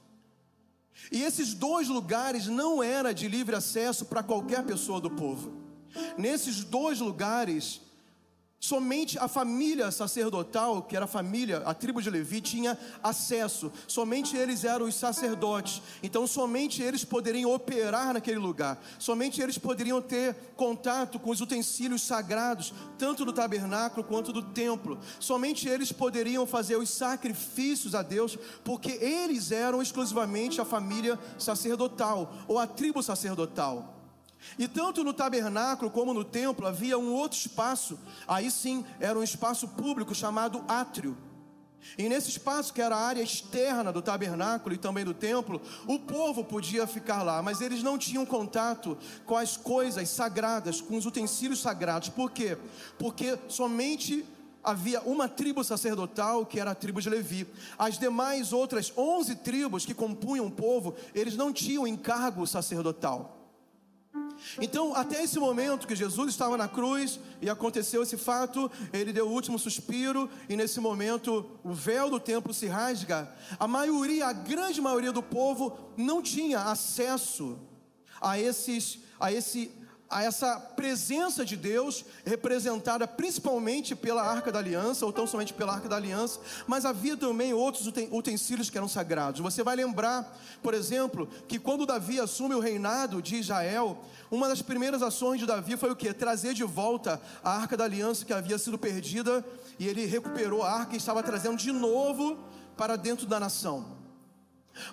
E 1.10 1.22
esses 1.22 1.54
dois 1.54 1.88
lugares 1.88 2.46
não 2.46 2.82
era 2.82 3.12
de 3.12 3.28
livre 3.28 3.54
acesso 3.54 4.04
para 4.04 4.22
qualquer 4.22 4.62
pessoa 4.64 5.00
do 5.00 5.10
povo. 5.10 5.52
Nesses 6.16 6.64
dois 6.64 7.00
lugares 7.00 7.80
Somente 8.64 9.18
a 9.18 9.26
família 9.26 9.90
sacerdotal, 9.90 10.82
que 10.82 10.94
era 10.94 11.06
a 11.06 11.08
família, 11.08 11.64
a 11.66 11.74
tribo 11.74 12.00
de 12.00 12.08
Levi, 12.08 12.40
tinha 12.40 12.78
acesso. 13.02 13.72
Somente 13.88 14.36
eles 14.36 14.62
eram 14.62 14.86
os 14.86 14.94
sacerdotes. 14.94 15.82
Então, 16.00 16.28
somente 16.28 16.80
eles 16.80 17.04
poderiam 17.04 17.52
operar 17.52 18.14
naquele 18.14 18.38
lugar. 18.38 18.80
Somente 19.00 19.42
eles 19.42 19.58
poderiam 19.58 20.00
ter 20.00 20.36
contato 20.54 21.18
com 21.18 21.30
os 21.30 21.40
utensílios 21.40 22.02
sagrados, 22.02 22.72
tanto 22.96 23.24
do 23.24 23.32
tabernáculo 23.32 24.04
quanto 24.04 24.32
do 24.32 24.42
templo. 24.42 24.96
Somente 25.18 25.68
eles 25.68 25.90
poderiam 25.90 26.46
fazer 26.46 26.76
os 26.76 26.88
sacrifícios 26.88 27.96
a 27.96 28.02
Deus, 28.02 28.38
porque 28.62 28.92
eles 28.92 29.50
eram 29.50 29.82
exclusivamente 29.82 30.60
a 30.60 30.64
família 30.64 31.18
sacerdotal 31.36 32.32
ou 32.46 32.60
a 32.60 32.66
tribo 32.68 33.02
sacerdotal. 33.02 34.01
E 34.58 34.68
tanto 34.68 35.04
no 35.04 35.12
tabernáculo 35.12 35.90
como 35.90 36.14
no 36.14 36.24
templo 36.24 36.66
havia 36.66 36.98
um 36.98 37.12
outro 37.12 37.38
espaço, 37.38 37.98
aí 38.26 38.50
sim 38.50 38.84
era 39.00 39.18
um 39.18 39.22
espaço 39.22 39.68
público 39.68 40.14
chamado 40.14 40.64
átrio. 40.68 41.16
E 41.98 42.08
nesse 42.08 42.30
espaço, 42.30 42.72
que 42.72 42.80
era 42.80 42.94
a 42.94 43.00
área 43.00 43.22
externa 43.22 43.92
do 43.92 44.00
tabernáculo 44.00 44.74
e 44.74 44.78
também 44.78 45.04
do 45.04 45.12
templo, 45.12 45.60
o 45.86 45.98
povo 45.98 46.44
podia 46.44 46.86
ficar 46.86 47.22
lá, 47.22 47.42
mas 47.42 47.60
eles 47.60 47.82
não 47.82 47.98
tinham 47.98 48.24
contato 48.24 48.96
com 49.26 49.36
as 49.36 49.56
coisas 49.56 50.08
sagradas, 50.08 50.80
com 50.80 50.96
os 50.96 51.06
utensílios 51.06 51.60
sagrados. 51.60 52.08
Por 52.08 52.30
quê? 52.30 52.56
Porque 52.98 53.38
somente 53.48 54.24
havia 54.62 55.00
uma 55.02 55.28
tribo 55.28 55.64
sacerdotal, 55.64 56.46
que 56.46 56.60
era 56.60 56.70
a 56.70 56.74
tribo 56.74 57.00
de 57.00 57.10
Levi. 57.10 57.48
As 57.76 57.98
demais 57.98 58.52
outras 58.52 58.92
11 58.96 59.36
tribos 59.36 59.84
que 59.84 59.92
compunham 59.92 60.46
o 60.46 60.50
povo, 60.50 60.94
eles 61.14 61.36
não 61.36 61.52
tinham 61.52 61.86
encargo 61.86 62.46
sacerdotal. 62.46 63.41
Então, 64.60 64.94
até 64.94 65.22
esse 65.22 65.38
momento 65.38 65.86
que 65.86 65.94
Jesus 65.94 66.30
estava 66.30 66.56
na 66.56 66.68
cruz 66.68 67.18
e 67.40 67.48
aconteceu 67.48 68.02
esse 68.02 68.16
fato, 68.16 68.70
ele 68.92 69.12
deu 69.12 69.26
o 69.28 69.32
último 69.32 69.58
suspiro 69.58 70.28
e 70.48 70.56
nesse 70.56 70.80
momento 70.80 71.50
o 71.62 71.72
véu 71.72 72.10
do 72.10 72.20
templo 72.20 72.52
se 72.52 72.66
rasga. 72.66 73.32
A 73.58 73.66
maioria, 73.66 74.26
a 74.26 74.32
grande 74.32 74.80
maioria 74.80 75.12
do 75.12 75.22
povo 75.22 75.92
não 75.96 76.22
tinha 76.22 76.60
acesso 76.60 77.58
a 78.20 78.38
esses 78.38 79.00
a 79.22 79.32
esse 79.32 79.70
a 80.12 80.22
essa 80.22 80.60
presença 80.60 81.44
de 81.44 81.56
Deus, 81.56 82.04
representada 82.24 83.08
principalmente 83.08 83.96
pela 83.96 84.22
Arca 84.22 84.52
da 84.52 84.58
Aliança, 84.58 85.06
ou 85.06 85.12
tão 85.12 85.26
somente 85.26 85.54
pela 85.54 85.72
Arca 85.72 85.88
da 85.88 85.96
Aliança, 85.96 86.38
mas 86.66 86.84
havia 86.84 87.16
também 87.16 87.54
outros 87.54 87.86
utensílios 88.10 88.68
que 88.68 88.76
eram 88.76 88.88
sagrados. 88.88 89.40
Você 89.40 89.62
vai 89.62 89.74
lembrar, 89.74 90.38
por 90.62 90.74
exemplo, 90.74 91.26
que 91.48 91.58
quando 91.58 91.86
Davi 91.86 92.20
assume 92.20 92.54
o 92.54 92.60
reinado 92.60 93.22
de 93.22 93.36
Israel, 93.36 93.98
uma 94.30 94.48
das 94.48 94.60
primeiras 94.60 95.02
ações 95.02 95.40
de 95.40 95.46
Davi 95.46 95.76
foi 95.76 95.90
o 95.90 95.96
que? 95.96 96.12
Trazer 96.12 96.52
de 96.52 96.62
volta 96.62 97.20
a 97.42 97.56
Arca 97.56 97.76
da 97.76 97.84
Aliança 97.84 98.24
que 98.24 98.32
havia 98.32 98.58
sido 98.58 98.78
perdida, 98.78 99.44
e 99.78 99.88
ele 99.88 100.04
recuperou 100.04 100.62
a 100.62 100.70
arca 100.70 100.94
e 100.94 100.98
estava 100.98 101.22
trazendo 101.22 101.56
de 101.56 101.72
novo 101.72 102.38
para 102.76 102.96
dentro 102.96 103.26
da 103.26 103.40
nação. 103.40 104.02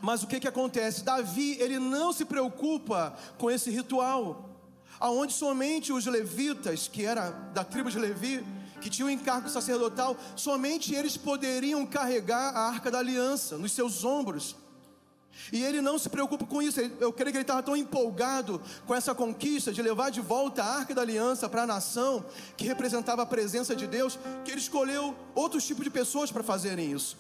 Mas 0.01 0.23
o 0.23 0.27
que, 0.27 0.39
que 0.39 0.47
acontece? 0.47 1.03
Davi, 1.03 1.57
ele 1.59 1.79
não 1.79 2.11
se 2.11 2.25
preocupa 2.25 3.15
com 3.38 3.49
esse 3.49 3.69
ritual. 3.69 4.49
Aonde 5.00 5.34
somente 5.34 5.94
os 5.94 6.06
levitas, 6.06 6.88
que 6.88 7.06
era 7.06 7.29
da 7.53 7.63
tribo 7.63 7.89
de 7.89 7.98
Levi, 7.98 8.46
que 8.82 8.89
tinham 8.89 9.10
encargo 9.10 9.50
sacerdotal, 9.50 10.18
somente 10.36 10.94
eles 10.94 11.18
poderiam 11.18 11.86
carregar 11.86 12.56
a 12.56 12.68
arca 12.68 12.89
da 12.91 13.00
aliança 13.00 13.58
nos 13.58 13.72
seus 13.72 14.03
ombros. 14.03 14.56
E 15.53 15.63
ele 15.63 15.82
não 15.82 15.98
se 15.98 16.10
preocupa 16.10 16.46
com 16.46 16.62
isso. 16.62 16.79
Eu 17.00 17.13
creio 17.13 17.32
que 17.32 17.38
ele 17.38 17.44
estava 17.44 17.63
tão 17.63 17.75
empolgado 17.75 18.62
com 18.86 18.94
essa 18.94 19.15
conquista 19.15 19.72
de 19.72 19.82
levar 19.82 20.10
de 20.12 20.20
volta 20.20 20.63
a 20.63 20.77
arca 20.79 20.94
da 20.94 21.01
aliança 21.01 21.48
para 21.48 21.63
a 21.63 21.68
nação, 21.68 22.25
que 22.58 22.65
representava 22.65 23.22
a 23.22 23.25
presença 23.25 23.75
de 23.75 23.88
Deus, 23.88 24.20
que 24.44 24.51
ele 24.51 24.60
escolheu 24.60 25.15
outros 25.34 25.65
tipos 25.65 25.84
de 25.84 25.89
pessoas 25.89 26.32
para 26.32 26.44
fazerem 26.44 26.91
isso. 26.91 27.18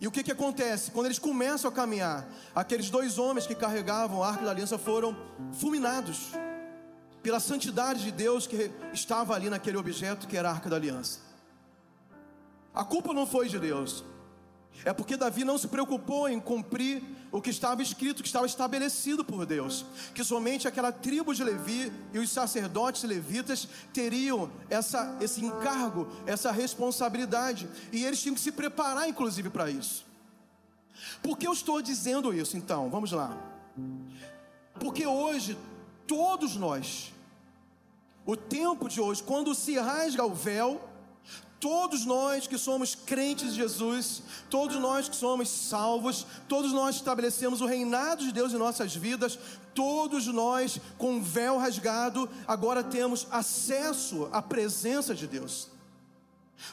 E 0.00 0.06
o 0.06 0.12
que, 0.12 0.22
que 0.22 0.30
acontece? 0.30 0.92
Quando 0.92 1.06
eles 1.06 1.18
começam 1.18 1.68
a 1.68 1.74
caminhar, 1.74 2.28
aqueles 2.54 2.88
dois 2.88 3.18
homens 3.18 3.46
que 3.46 3.54
carregavam 3.54 4.22
a 4.22 4.28
arca 4.28 4.44
da 4.44 4.50
aliança 4.50 4.78
foram 4.78 5.16
fulminados 5.54 6.28
pela 7.28 7.40
santidade 7.40 8.04
de 8.04 8.10
Deus 8.10 8.46
que 8.46 8.70
estava 8.90 9.34
ali 9.34 9.50
naquele 9.50 9.76
objeto 9.76 10.26
que 10.26 10.34
era 10.34 10.48
a 10.48 10.52
arca 10.52 10.70
da 10.70 10.76
aliança. 10.76 11.20
A 12.74 12.82
culpa 12.82 13.12
não 13.12 13.26
foi 13.26 13.50
de 13.50 13.58
Deus, 13.58 14.02
é 14.82 14.94
porque 14.94 15.14
Davi 15.14 15.44
não 15.44 15.58
se 15.58 15.68
preocupou 15.68 16.26
em 16.26 16.40
cumprir 16.40 17.02
o 17.30 17.42
que 17.42 17.50
estava 17.50 17.82
escrito, 17.82 18.22
que 18.22 18.28
estava 18.28 18.46
estabelecido 18.46 19.22
por 19.22 19.44
Deus, 19.44 19.84
que 20.14 20.24
somente 20.24 20.66
aquela 20.66 20.90
tribo 20.90 21.34
de 21.34 21.44
Levi 21.44 21.92
e 22.14 22.18
os 22.18 22.30
sacerdotes 22.30 23.02
levitas 23.02 23.68
teriam 23.92 24.50
essa, 24.70 25.14
esse 25.20 25.44
encargo, 25.44 26.08
essa 26.24 26.50
responsabilidade, 26.50 27.68
e 27.92 28.06
eles 28.06 28.22
tinham 28.22 28.34
que 28.34 28.40
se 28.40 28.52
preparar, 28.52 29.06
inclusive, 29.06 29.50
para 29.50 29.70
isso. 29.70 30.02
Por 31.22 31.36
que 31.36 31.46
eu 31.46 31.52
estou 31.52 31.82
dizendo 31.82 32.32
isso 32.32 32.56
então? 32.56 32.88
Vamos 32.88 33.12
lá. 33.12 33.36
Porque 34.80 35.06
hoje, 35.06 35.58
todos 36.06 36.56
nós, 36.56 37.12
o 38.28 38.36
tempo 38.36 38.90
de 38.90 39.00
hoje, 39.00 39.22
quando 39.22 39.54
se 39.54 39.78
rasga 39.78 40.22
o 40.22 40.34
véu, 40.34 40.78
Todos 41.60 42.06
nós 42.06 42.46
que 42.46 42.56
somos 42.56 42.94
crentes 42.94 43.50
de 43.50 43.56
Jesus, 43.56 44.22
todos 44.48 44.76
nós 44.76 45.08
que 45.08 45.16
somos 45.16 45.48
salvos, 45.48 46.24
todos 46.48 46.72
nós 46.72 46.94
estabelecemos 46.94 47.60
o 47.60 47.66
reinado 47.66 48.22
de 48.22 48.30
Deus 48.30 48.52
em 48.52 48.56
nossas 48.56 48.94
vidas, 48.94 49.36
todos 49.74 50.28
nós 50.28 50.80
com 50.96 51.20
véu 51.20 51.58
rasgado, 51.58 52.30
agora 52.46 52.84
temos 52.84 53.26
acesso 53.32 54.28
à 54.30 54.40
presença 54.40 55.16
de 55.16 55.26
Deus. 55.26 55.68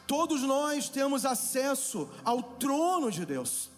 Todos 0.05 0.43
nós 0.43 0.87
temos 0.87 1.25
acesso 1.25 2.07
ao 2.23 2.43
trono 2.43 3.09
de 3.09 3.25
Deus. 3.25 3.71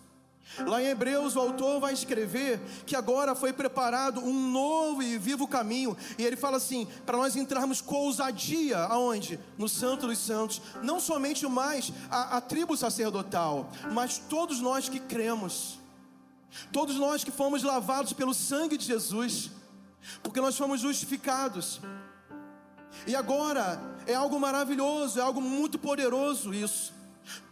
Lá 0.65 0.81
em 0.81 0.87
Hebreus, 0.87 1.35
o 1.35 1.39
autor 1.39 1.79
vai 1.79 1.93
escrever 1.93 2.59
que 2.85 2.95
agora 2.95 3.35
foi 3.35 3.53
preparado 3.53 4.21
um 4.21 4.49
novo 4.49 5.03
e 5.03 5.17
vivo 5.17 5.47
caminho, 5.47 5.95
e 6.17 6.23
ele 6.23 6.35
fala 6.35 6.57
assim: 6.57 6.87
para 7.05 7.17
nós 7.17 7.35
entrarmos 7.35 7.79
com 7.79 7.95
ousadia, 7.95 8.79
aonde? 8.79 9.39
No 9.57 9.69
Santo 9.69 10.07
dos 10.07 10.17
Santos, 10.17 10.61
não 10.81 10.99
somente 10.99 11.45
mais 11.47 11.91
a, 12.09 12.37
a 12.37 12.41
tribo 12.41 12.75
sacerdotal, 12.75 13.69
mas 13.91 14.17
todos 14.17 14.59
nós 14.59 14.89
que 14.89 14.99
cremos, 14.99 15.79
todos 16.71 16.95
nós 16.95 17.23
que 17.23 17.31
fomos 17.31 17.61
lavados 17.61 18.13
pelo 18.13 18.33
sangue 18.33 18.77
de 18.77 18.85
Jesus, 18.85 19.51
porque 20.23 20.41
nós 20.41 20.57
fomos 20.57 20.81
justificados. 20.81 21.79
E 23.05 23.15
agora 23.15 23.79
é 24.07 24.15
algo 24.15 24.39
maravilhoso, 24.39 25.19
é 25.19 25.21
algo 25.21 25.39
muito 25.39 25.77
poderoso 25.77 26.51
isso. 26.53 26.96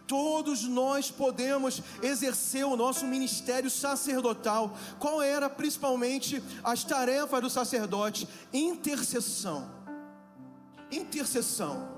Todos 0.07 0.63
nós 0.63 1.09
podemos 1.09 1.81
exercer 2.01 2.65
o 2.65 2.75
nosso 2.75 3.05
ministério 3.05 3.69
sacerdotal. 3.69 4.75
Qual 4.99 5.21
era 5.21 5.49
principalmente 5.49 6.41
as 6.63 6.83
tarefas 6.83 7.41
do 7.41 7.49
sacerdote? 7.49 8.27
Intercessão. 8.53 9.69
Intercessão. 10.91 11.95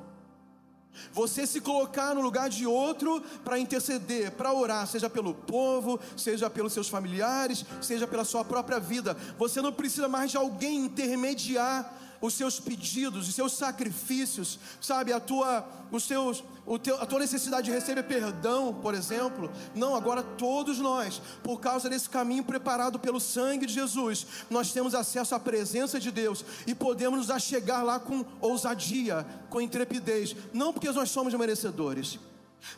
Você 1.12 1.46
se 1.46 1.62
colocar 1.62 2.16
no 2.16 2.22
lugar 2.22 2.50
de 2.50 2.66
outro 2.66 3.22
para 3.44 3.60
interceder, 3.60 4.32
para 4.32 4.54
orar, 4.54 4.88
seja 4.88 5.10
pelo 5.10 5.34
povo, 5.34 6.00
seja 6.16 6.50
pelos 6.50 6.74
seus 6.74 6.90
familiares, 6.90 7.66
seja 7.82 8.08
pela 8.08 8.26
sua 8.26 8.44
própria 8.44 8.80
vida. 8.80 9.16
Você 9.38 9.62
não 9.62 9.72
precisa 9.72 10.08
mais 10.08 10.32
de 10.32 10.38
alguém 10.38 10.86
intermediar 10.86 12.07
os 12.22 12.34
seus 12.34 12.60
pedidos, 12.60 13.28
os 13.28 13.36
seus 13.36 13.54
sacrifícios, 13.54 14.60
sabe, 14.82 15.14
a 15.14 15.20
tua, 15.20 15.68
os 15.92 16.04
seus, 16.04 16.44
o 16.66 16.78
teu, 16.80 17.02
a 17.02 17.06
tua 17.06 17.20
necessidade 17.20 17.66
de 17.66 17.72
receber 17.72 18.04
perdão, 18.04 18.74
por 18.74 18.94
exemplo. 18.94 19.52
Não, 19.76 19.96
agora 19.96 20.24
todos 20.24 20.80
nós, 20.80 21.22
por 21.44 21.60
causa 21.60 21.90
desse 21.90 22.10
caminho 22.10 22.44
preparado 22.44 23.00
pelo 23.00 23.20
sangue 23.20 23.66
de 23.66 23.74
Jesus, 23.74 24.26
nós 24.50 24.72
temos 24.72 24.96
acesso 24.96 25.36
à 25.36 25.40
presença 25.40 26.00
de 26.00 26.12
Deus 26.12 26.44
e 26.66 26.74
podemos 26.74 27.20
nos 27.20 27.30
achegar 27.30 27.84
lá 27.84 28.00
com 28.00 28.26
ousadia, 28.42 29.26
com 29.50 29.62
intrepidez, 29.62 30.36
não 30.54 30.74
porque 30.74 30.92
nós 30.92 31.10
somos 31.10 31.34
merecedores, 31.34 32.20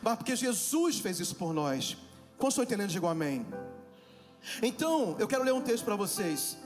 mas 0.02 0.18
porque 0.18 0.36
Jesus 0.36 1.00
fez 1.00 1.20
isso 1.20 1.36
por 1.36 1.54
nós. 1.54 1.98
Como 2.38 2.50
estou 2.50 2.64
entendendo? 2.64 2.90
Digo 2.90 3.08
amém. 3.08 3.46
Então, 4.62 5.16
eu 5.20 5.28
quero 5.28 5.44
ler 5.44 5.54
um 5.54 5.62
texto 5.62 5.84
para 5.84 5.96
vocês. 5.96 6.58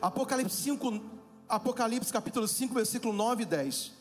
Apocalipse 0.00 0.56
5, 0.62 1.15
Apocalipse 1.48 2.12
capítulo 2.12 2.48
5, 2.48 2.74
versículo 2.74 3.12
9 3.12 3.44
e 3.44 3.46
10. 3.46 3.92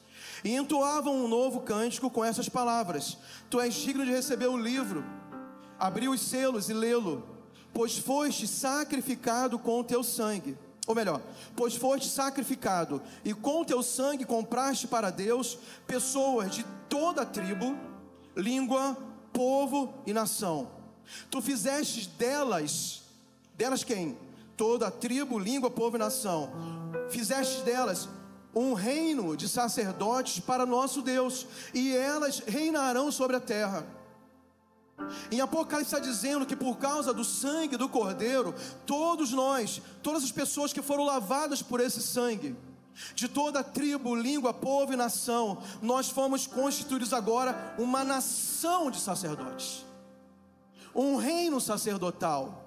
E 0.43 0.55
entoavam 0.55 1.23
um 1.23 1.27
novo 1.27 1.61
cântico 1.61 2.09
com 2.09 2.25
essas 2.25 2.49
palavras: 2.49 3.17
Tu 3.49 3.59
és 3.59 3.73
digno 3.73 4.03
de 4.03 4.11
receber 4.11 4.47
o 4.47 4.57
livro, 4.57 5.05
abrir 5.79 6.07
os 6.07 6.21
selos 6.21 6.69
e 6.69 6.73
lê-lo, 6.73 7.23
pois 7.73 7.97
foste 7.97 8.47
sacrificado 8.47 9.59
com 9.59 9.79
o 9.79 9.83
teu 9.83 10.03
sangue. 10.03 10.57
Ou 10.87 10.93
melhor, 10.93 11.21
pois 11.55 11.75
foste 11.75 12.07
sacrificado 12.07 13.01
e 13.23 13.33
com 13.33 13.61
o 13.61 13.65
teu 13.65 13.81
sangue 13.81 14.23
compraste 14.23 14.87
para 14.87 15.09
Deus 15.09 15.57
pessoas 15.87 16.53
de 16.53 16.63
toda 16.87 17.25
tribo, 17.25 17.75
língua, 18.35 18.95
povo 19.33 19.93
e 20.05 20.13
nação. 20.13 20.69
Tu 21.29 21.41
fizeste 21.41 22.07
delas, 22.09 23.03
delas 23.55 23.83
quem? 23.83 24.17
Toda 24.57 24.91
tribo, 24.91 25.37
língua, 25.37 25.69
povo 25.69 25.97
e 25.97 25.99
nação 25.99 26.51
fizeste 27.09 27.61
delas 27.61 28.09
um 28.53 28.73
reino 28.73 29.35
de 29.35 29.49
sacerdotes 29.49 30.39
para 30.39 30.65
nosso 30.65 31.01
Deus, 31.01 31.45
e 31.73 31.93
elas 31.93 32.39
reinarão 32.39 33.11
sobre 33.11 33.35
a 33.35 33.39
terra. 33.39 33.85
Em 35.29 35.41
Apocalipse 35.41 35.93
está 35.93 35.99
dizendo 35.99 36.45
que 36.45 36.55
por 36.55 36.77
causa 36.77 37.13
do 37.13 37.25
sangue 37.25 37.75
do 37.75 37.89
Cordeiro, 37.89 38.55
todos 38.85 39.33
nós, 39.33 39.81
todas 40.01 40.23
as 40.23 40.31
pessoas 40.31 40.71
que 40.71 40.81
foram 40.81 41.03
lavadas 41.03 41.61
por 41.61 41.81
esse 41.81 42.01
sangue, 42.01 42.55
de 43.13 43.27
toda 43.27 43.61
tribo, 43.61 44.15
língua, 44.15 44.53
povo 44.53 44.93
e 44.93 44.95
nação, 44.95 45.61
nós 45.81 46.09
fomos 46.09 46.47
constituídos 46.47 47.11
agora 47.11 47.75
uma 47.77 48.05
nação 48.05 48.89
de 48.89 49.01
sacerdotes, 49.01 49.85
um 50.95 51.17
reino 51.17 51.59
sacerdotal. 51.59 52.64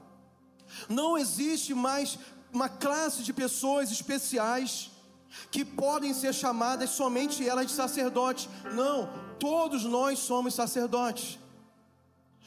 Não 0.89 1.17
existe 1.17 1.75
mais 1.75 2.19
uma 2.53 2.69
classe 2.69 3.23
de 3.23 3.33
pessoas 3.33 3.91
especiais 3.91 4.91
que 5.51 5.65
podem 5.65 6.15
ser 6.15 6.35
chamadas 6.35 6.91
somente 6.91 7.47
elas 7.47 7.67
de 7.67 7.73
sacerdotes. 7.73 8.49
Não, 8.75 9.09
todos 9.39 9.85
nós 9.85 10.19
somos 10.19 10.55
sacerdotes. 10.55 11.39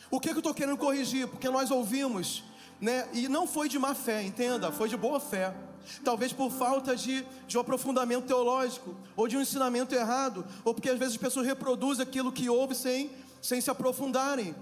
O 0.09 0.19
que, 0.19 0.29
que 0.29 0.35
eu 0.35 0.39
estou 0.39 0.53
querendo 0.53 0.77
corrigir? 0.77 1.27
Porque 1.27 1.49
nós 1.49 1.71
ouvimos, 1.71 2.43
né? 2.79 3.07
E 3.13 3.29
não 3.29 3.47
foi 3.47 3.69
de 3.69 3.79
má 3.79 3.95
fé, 3.95 4.21
entenda, 4.21 4.71
foi 4.71 4.89
de 4.89 4.97
boa 4.97 5.19
fé. 5.19 5.55
Talvez 6.03 6.33
por 6.33 6.51
falta 6.51 6.95
de, 6.95 7.25
de 7.47 7.57
um 7.57 7.61
aprofundamento 7.61 8.27
teológico, 8.27 8.95
ou 9.15 9.27
de 9.27 9.37
um 9.37 9.41
ensinamento 9.41 9.95
errado, 9.95 10.45
ou 10.63 10.73
porque 10.73 10.89
às 10.89 10.99
vezes 10.99 11.15
as 11.15 11.21
pessoas 11.21 11.45
reproduzem 11.45 12.03
aquilo 12.03 12.31
que 12.31 12.49
ouve 12.49 12.75
sem, 12.75 13.09
sem 13.41 13.61
se 13.61 13.69
aprofundarem. 13.69 14.53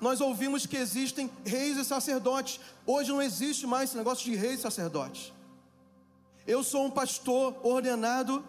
Nós 0.00 0.20
ouvimos 0.20 0.66
que 0.66 0.76
existem 0.76 1.30
reis 1.44 1.76
e 1.76 1.84
sacerdotes. 1.84 2.60
Hoje 2.86 3.10
não 3.10 3.22
existe 3.22 3.66
mais 3.66 3.90
esse 3.90 3.96
negócio 3.96 4.24
de 4.24 4.36
reis 4.36 4.60
e 4.60 4.62
sacerdotes. 4.62 5.32
Eu 6.46 6.62
sou 6.62 6.84
um 6.84 6.90
pastor 6.90 7.56
ordenado 7.62 8.44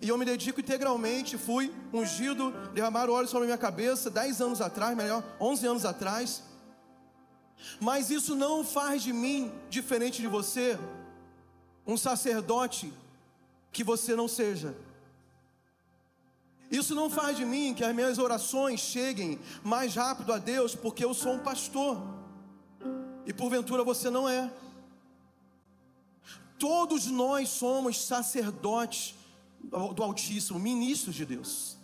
e 0.00 0.08
eu 0.08 0.18
me 0.18 0.24
dedico 0.24 0.60
integralmente. 0.60 1.36
Fui 1.36 1.72
ungido, 1.92 2.50
derramar 2.72 3.10
óleo 3.10 3.28
sobre 3.28 3.44
a 3.44 3.46
minha 3.46 3.58
cabeça 3.58 4.10
10 4.10 4.40
anos 4.40 4.60
atrás, 4.60 4.96
melhor, 4.96 5.22
11 5.40 5.66
anos 5.66 5.84
atrás. 5.84 6.42
Mas 7.80 8.10
isso 8.10 8.34
não 8.34 8.64
faz 8.64 9.02
de 9.02 9.12
mim, 9.12 9.52
diferente 9.68 10.20
de 10.20 10.28
você, 10.28 10.78
um 11.86 11.96
sacerdote 11.96 12.92
que 13.72 13.84
você 13.84 14.14
não 14.14 14.28
seja. 14.28 14.74
Isso 16.70 16.94
não 16.94 17.08
faz 17.08 17.36
de 17.36 17.44
mim 17.44 17.74
que 17.74 17.82
as 17.82 17.94
minhas 17.94 18.18
orações 18.18 18.80
cheguem 18.80 19.38
mais 19.64 19.94
rápido 19.94 20.32
a 20.32 20.38
Deus, 20.38 20.74
porque 20.74 21.04
eu 21.04 21.14
sou 21.14 21.34
um 21.34 21.38
pastor. 21.38 21.96
E 23.24 23.32
porventura 23.32 23.82
você 23.82 24.10
não 24.10 24.28
é. 24.28 24.50
Todos 26.58 27.06
nós 27.06 27.48
somos 27.48 28.04
sacerdotes 28.04 29.14
do 29.94 30.02
Altíssimo, 30.02 30.58
ministros 30.58 31.14
de 31.14 31.24
Deus. 31.24 31.78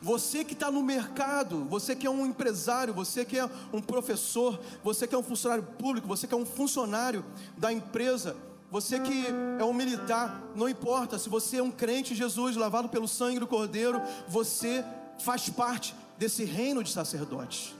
Você 0.00 0.44
que 0.44 0.54
está 0.54 0.70
no 0.70 0.82
mercado, 0.82 1.64
você 1.64 1.94
que 1.94 2.06
é 2.06 2.10
um 2.10 2.24
empresário, 2.24 2.94
você 2.94 3.24
que 3.24 3.38
é 3.38 3.48
um 3.72 3.80
professor, 3.80 4.58
você 4.82 5.06
que 5.06 5.14
é 5.14 5.18
um 5.18 5.22
funcionário 5.22 5.64
público, 5.78 6.08
você 6.08 6.26
que 6.26 6.34
é 6.34 6.36
um 6.36 6.46
funcionário 6.46 7.24
da 7.56 7.72
empresa, 7.72 8.36
você 8.74 8.98
que 8.98 9.26
é 9.56 9.64
um 9.64 9.72
militar, 9.72 10.42
não 10.56 10.68
importa 10.68 11.16
se 11.16 11.28
você 11.28 11.58
é 11.58 11.62
um 11.62 11.70
crente 11.70 12.12
em 12.12 12.16
Jesus, 12.16 12.56
lavado 12.56 12.88
pelo 12.88 13.06
sangue 13.06 13.38
do 13.38 13.46
Cordeiro, 13.46 14.02
você 14.26 14.84
faz 15.20 15.48
parte 15.48 15.94
desse 16.18 16.42
reino 16.42 16.82
de 16.82 16.90
sacerdotes. 16.90 17.72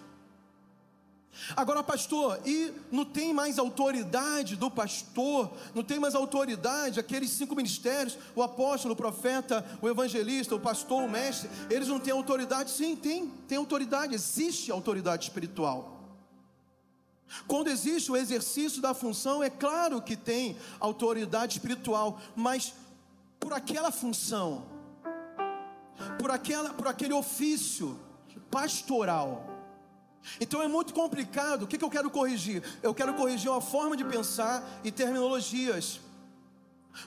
Agora, 1.56 1.82
pastor, 1.82 2.38
e 2.46 2.72
não 2.92 3.04
tem 3.04 3.34
mais 3.34 3.58
autoridade 3.58 4.54
do 4.54 4.70
pastor, 4.70 5.50
não 5.74 5.82
tem 5.82 5.98
mais 5.98 6.14
autoridade, 6.14 7.00
aqueles 7.00 7.30
cinco 7.30 7.56
ministérios, 7.56 8.16
o 8.36 8.40
apóstolo, 8.40 8.94
o 8.94 8.96
profeta, 8.96 9.66
o 9.82 9.88
evangelista, 9.88 10.54
o 10.54 10.60
pastor, 10.60 11.02
o 11.02 11.10
mestre, 11.10 11.50
eles 11.70 11.88
não 11.88 11.98
têm 11.98 12.12
autoridade? 12.12 12.70
Sim, 12.70 12.94
tem, 12.94 13.26
tem 13.48 13.58
autoridade, 13.58 14.14
existe 14.14 14.70
autoridade 14.70 15.24
espiritual. 15.24 15.93
Quando 17.46 17.68
existe 17.68 18.10
o 18.10 18.16
exercício 18.16 18.80
da 18.80 18.94
função, 18.94 19.42
é 19.42 19.50
claro 19.50 20.00
que 20.00 20.16
tem 20.16 20.56
autoridade 20.78 21.54
espiritual, 21.54 22.20
mas 22.34 22.74
por 23.40 23.52
aquela 23.52 23.90
função, 23.90 24.64
por, 26.18 26.30
aquela, 26.30 26.70
por 26.70 26.86
aquele 26.86 27.12
ofício 27.12 27.98
pastoral. 28.50 29.50
Então 30.40 30.62
é 30.62 30.68
muito 30.68 30.94
complicado. 30.94 31.64
O 31.64 31.66
que, 31.66 31.76
que 31.76 31.84
eu 31.84 31.90
quero 31.90 32.10
corrigir? 32.10 32.62
Eu 32.82 32.94
quero 32.94 33.14
corrigir 33.14 33.50
uma 33.50 33.60
forma 33.60 33.96
de 33.96 34.04
pensar 34.04 34.62
e 34.82 34.90
terminologias. 34.90 36.00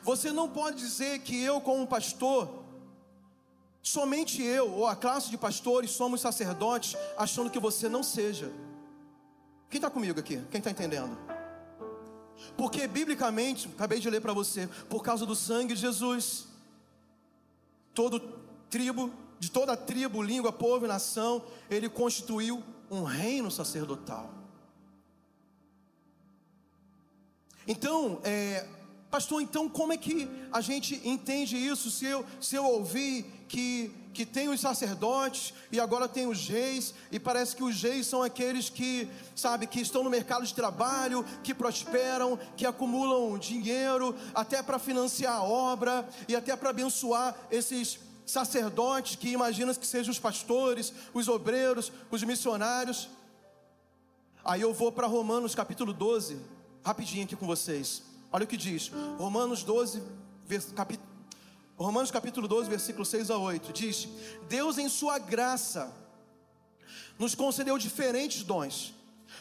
Você 0.03 0.31
não 0.31 0.49
pode 0.49 0.77
dizer 0.77 1.19
que 1.19 1.41
eu, 1.41 1.61
como 1.61 1.87
pastor, 1.87 2.63
somente 3.81 4.43
eu 4.43 4.69
ou 4.71 4.85
a 4.85 4.95
classe 4.95 5.29
de 5.29 5.37
pastores 5.37 5.91
somos 5.91 6.21
sacerdotes, 6.21 6.95
achando 7.17 7.49
que 7.49 7.59
você 7.59 7.87
não 7.87 8.03
seja. 8.03 8.51
Quem 9.69 9.79
está 9.79 9.89
comigo 9.89 10.19
aqui? 10.19 10.41
Quem 10.49 10.59
está 10.59 10.71
entendendo? 10.71 11.17
Porque 12.55 12.87
biblicamente, 12.87 13.67
acabei 13.75 13.99
de 13.99 14.09
ler 14.09 14.21
para 14.21 14.33
você, 14.33 14.67
por 14.89 15.03
causa 15.03 15.25
do 15.25 15.35
sangue 15.35 15.73
de 15.73 15.81
Jesus, 15.81 16.47
todo 17.93 18.19
tribo, 18.69 19.11
de 19.39 19.51
toda 19.51 19.75
tribo, 19.75 20.21
língua, 20.21 20.51
povo 20.51 20.85
e 20.85 20.87
nação, 20.87 21.43
ele 21.69 21.89
constituiu 21.89 22.63
um 22.89 23.03
reino 23.03 23.51
sacerdotal. 23.51 24.33
Então, 27.67 28.21
é, 28.23 28.65
pastor, 29.11 29.41
então 29.41 29.67
como 29.67 29.91
é 29.91 29.97
que 29.97 30.29
a 30.53 30.61
gente 30.61 31.01
entende 31.03 31.57
isso? 31.57 31.91
Se 31.91 32.05
eu, 32.05 32.25
se 32.39 32.55
eu 32.55 32.63
ouvir 32.63 33.25
que 33.49 33.91
que 34.13 34.25
tem 34.25 34.49
os 34.49 34.59
sacerdotes 34.59 35.53
e 35.71 35.79
agora 35.79 36.07
tem 36.07 36.27
os 36.27 36.47
reis, 36.47 36.93
e 37.11 37.19
parece 37.19 37.55
que 37.55 37.63
os 37.63 37.81
reis 37.81 38.07
são 38.07 38.23
aqueles 38.23 38.69
que, 38.69 39.07
sabe, 39.35 39.67
que 39.67 39.79
estão 39.79 40.03
no 40.03 40.09
mercado 40.09 40.45
de 40.45 40.53
trabalho, 40.53 41.25
que 41.43 41.53
prosperam, 41.53 42.37
que 42.55 42.65
acumulam 42.65 43.37
dinheiro 43.37 44.15
até 44.33 44.63
para 44.63 44.79
financiar 44.79 45.35
a 45.35 45.43
obra 45.43 46.07
e 46.27 46.35
até 46.35 46.55
para 46.55 46.69
abençoar 46.69 47.35
esses 47.51 47.99
sacerdotes 48.25 49.15
que 49.15 49.29
imaginam 49.29 49.73
que 49.73 49.87
sejam 49.87 50.11
os 50.11 50.19
pastores, 50.19 50.93
os 51.13 51.27
obreiros, 51.27 51.91
os 52.11 52.23
missionários. 52.23 53.09
Aí 54.43 54.61
eu 54.61 54.73
vou 54.73 54.91
para 54.91 55.07
Romanos 55.07 55.55
capítulo 55.55 55.93
12, 55.93 56.37
rapidinho 56.83 57.25
aqui 57.25 57.35
com 57.35 57.45
vocês. 57.45 58.03
Olha 58.31 58.43
o 58.43 58.47
que 58.47 58.57
diz. 58.57 58.91
Romanos 59.17 59.63
12, 59.63 60.03
capítulo 60.75 61.16
Romanos 61.77 62.09
capítulo 62.09 62.47
12, 62.47 62.67
versículo 62.67 63.05
6 63.05 63.29
a 63.29 63.37
8 63.37 63.71
diz: 63.71 64.07
Deus, 64.49 64.79
em 64.79 64.89
Sua 64.89 65.19
graça, 65.19 65.93
nos 67.19 67.35
concedeu 67.35 67.77
diferentes 67.77 68.41
dons. 68.41 68.95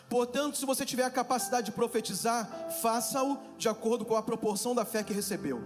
Portanto, 0.08 0.58
se 0.58 0.66
você 0.66 0.84
tiver 0.84 1.04
a 1.04 1.10
capacidade 1.10 1.66
de 1.66 1.72
profetizar, 1.72 2.68
faça-o 2.82 3.38
de 3.56 3.70
acordo 3.70 4.04
com 4.04 4.14
a 4.14 4.22
proporção 4.22 4.74
da 4.74 4.84
fé 4.84 5.02
que 5.02 5.14
recebeu. 5.14 5.62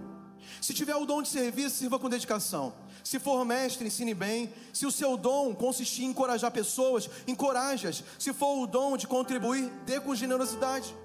Se 0.61 0.73
tiver 0.73 0.95
o 0.95 1.05
dom 1.05 1.21
de 1.21 1.27
servir, 1.27 1.69
sirva 1.69 1.99
com 1.99 2.09
dedicação. 2.09 2.73
Se 3.03 3.19
for 3.19 3.43
mestre, 3.43 3.87
ensine 3.87 4.13
bem. 4.13 4.51
Se 4.73 4.85
o 4.85 4.91
seu 4.91 5.17
dom 5.17 5.53
consistir 5.53 6.03
em 6.03 6.07
encorajar 6.07 6.51
pessoas, 6.51 7.09
encoraje-as. 7.27 8.01
Se 8.17 8.31
for 8.31 8.59
o 8.59 8.65
dom 8.65 8.95
de 8.95 9.07
contribuir, 9.07 9.69
dê 9.85 9.99
com 9.99 10.15
generosidade. 10.15 10.95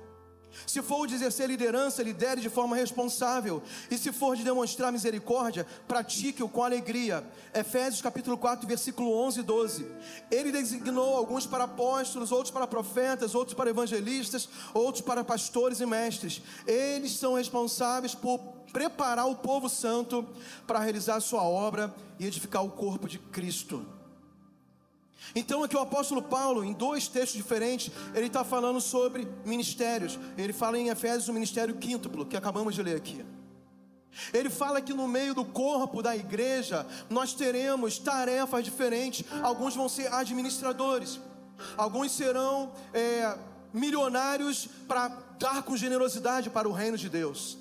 Se 0.64 0.80
for 0.80 1.06
de 1.06 1.14
exercer 1.14 1.48
liderança, 1.48 2.02
lidere 2.02 2.40
de 2.40 2.48
forma 2.48 2.76
responsável. 2.76 3.62
E 3.90 3.98
se 3.98 4.12
for 4.12 4.36
de 4.36 4.44
demonstrar 4.44 4.92
misericórdia, 4.92 5.66
pratique-o 5.88 6.48
com 6.48 6.62
alegria. 6.62 7.24
Efésios 7.52 8.00
capítulo 8.00 8.38
4, 8.38 8.66
versículo 8.66 9.12
11 9.12 9.40
e 9.40 9.42
12. 9.42 9.86
Ele 10.30 10.52
designou 10.52 11.16
alguns 11.16 11.46
para 11.46 11.64
apóstolos, 11.64 12.32
outros 12.32 12.50
para 12.52 12.66
profetas, 12.66 13.34
outros 13.34 13.54
para 13.54 13.70
evangelistas, 13.70 14.48
outros 14.72 15.04
para 15.04 15.24
pastores 15.24 15.80
e 15.80 15.86
mestres. 15.86 16.40
Eles 16.66 17.12
são 17.12 17.34
responsáveis 17.34 18.14
por 18.14 18.38
preparar 18.72 19.26
o 19.26 19.36
povo 19.36 19.68
santo 19.68 20.26
para 20.66 20.80
realizar 20.80 21.16
a 21.16 21.20
sua 21.20 21.42
obra 21.42 21.94
e 22.18 22.26
edificar 22.26 22.64
o 22.64 22.70
corpo 22.70 23.08
de 23.08 23.18
Cristo. 23.18 23.95
Então 25.34 25.62
aqui 25.62 25.76
o 25.76 25.80
apóstolo 25.80 26.22
Paulo, 26.22 26.64
em 26.64 26.72
dois 26.72 27.08
textos 27.08 27.36
diferentes, 27.36 27.92
ele 28.14 28.26
está 28.26 28.44
falando 28.44 28.80
sobre 28.80 29.28
ministérios. 29.44 30.18
Ele 30.36 30.52
fala 30.52 30.78
em 30.78 30.88
Efésios 30.88 31.28
o 31.28 31.32
ministério 31.32 31.76
quíntuplo, 31.76 32.26
que 32.26 32.36
acabamos 32.36 32.74
de 32.74 32.82
ler 32.82 32.96
aqui. 32.96 33.24
Ele 34.32 34.48
fala 34.48 34.80
que 34.80 34.94
no 34.94 35.06
meio 35.06 35.34
do 35.34 35.44
corpo 35.44 36.02
da 36.02 36.16
igreja 36.16 36.86
nós 37.10 37.34
teremos 37.34 37.98
tarefas 37.98 38.64
diferentes. 38.64 39.24
Alguns 39.42 39.74
vão 39.74 39.88
ser 39.88 40.12
administradores, 40.12 41.20
alguns 41.76 42.12
serão 42.12 42.72
é, 42.94 43.36
milionários 43.72 44.68
para 44.88 45.08
dar 45.38 45.62
com 45.62 45.76
generosidade 45.76 46.48
para 46.48 46.68
o 46.68 46.72
reino 46.72 46.96
de 46.96 47.08
Deus. 47.08 47.58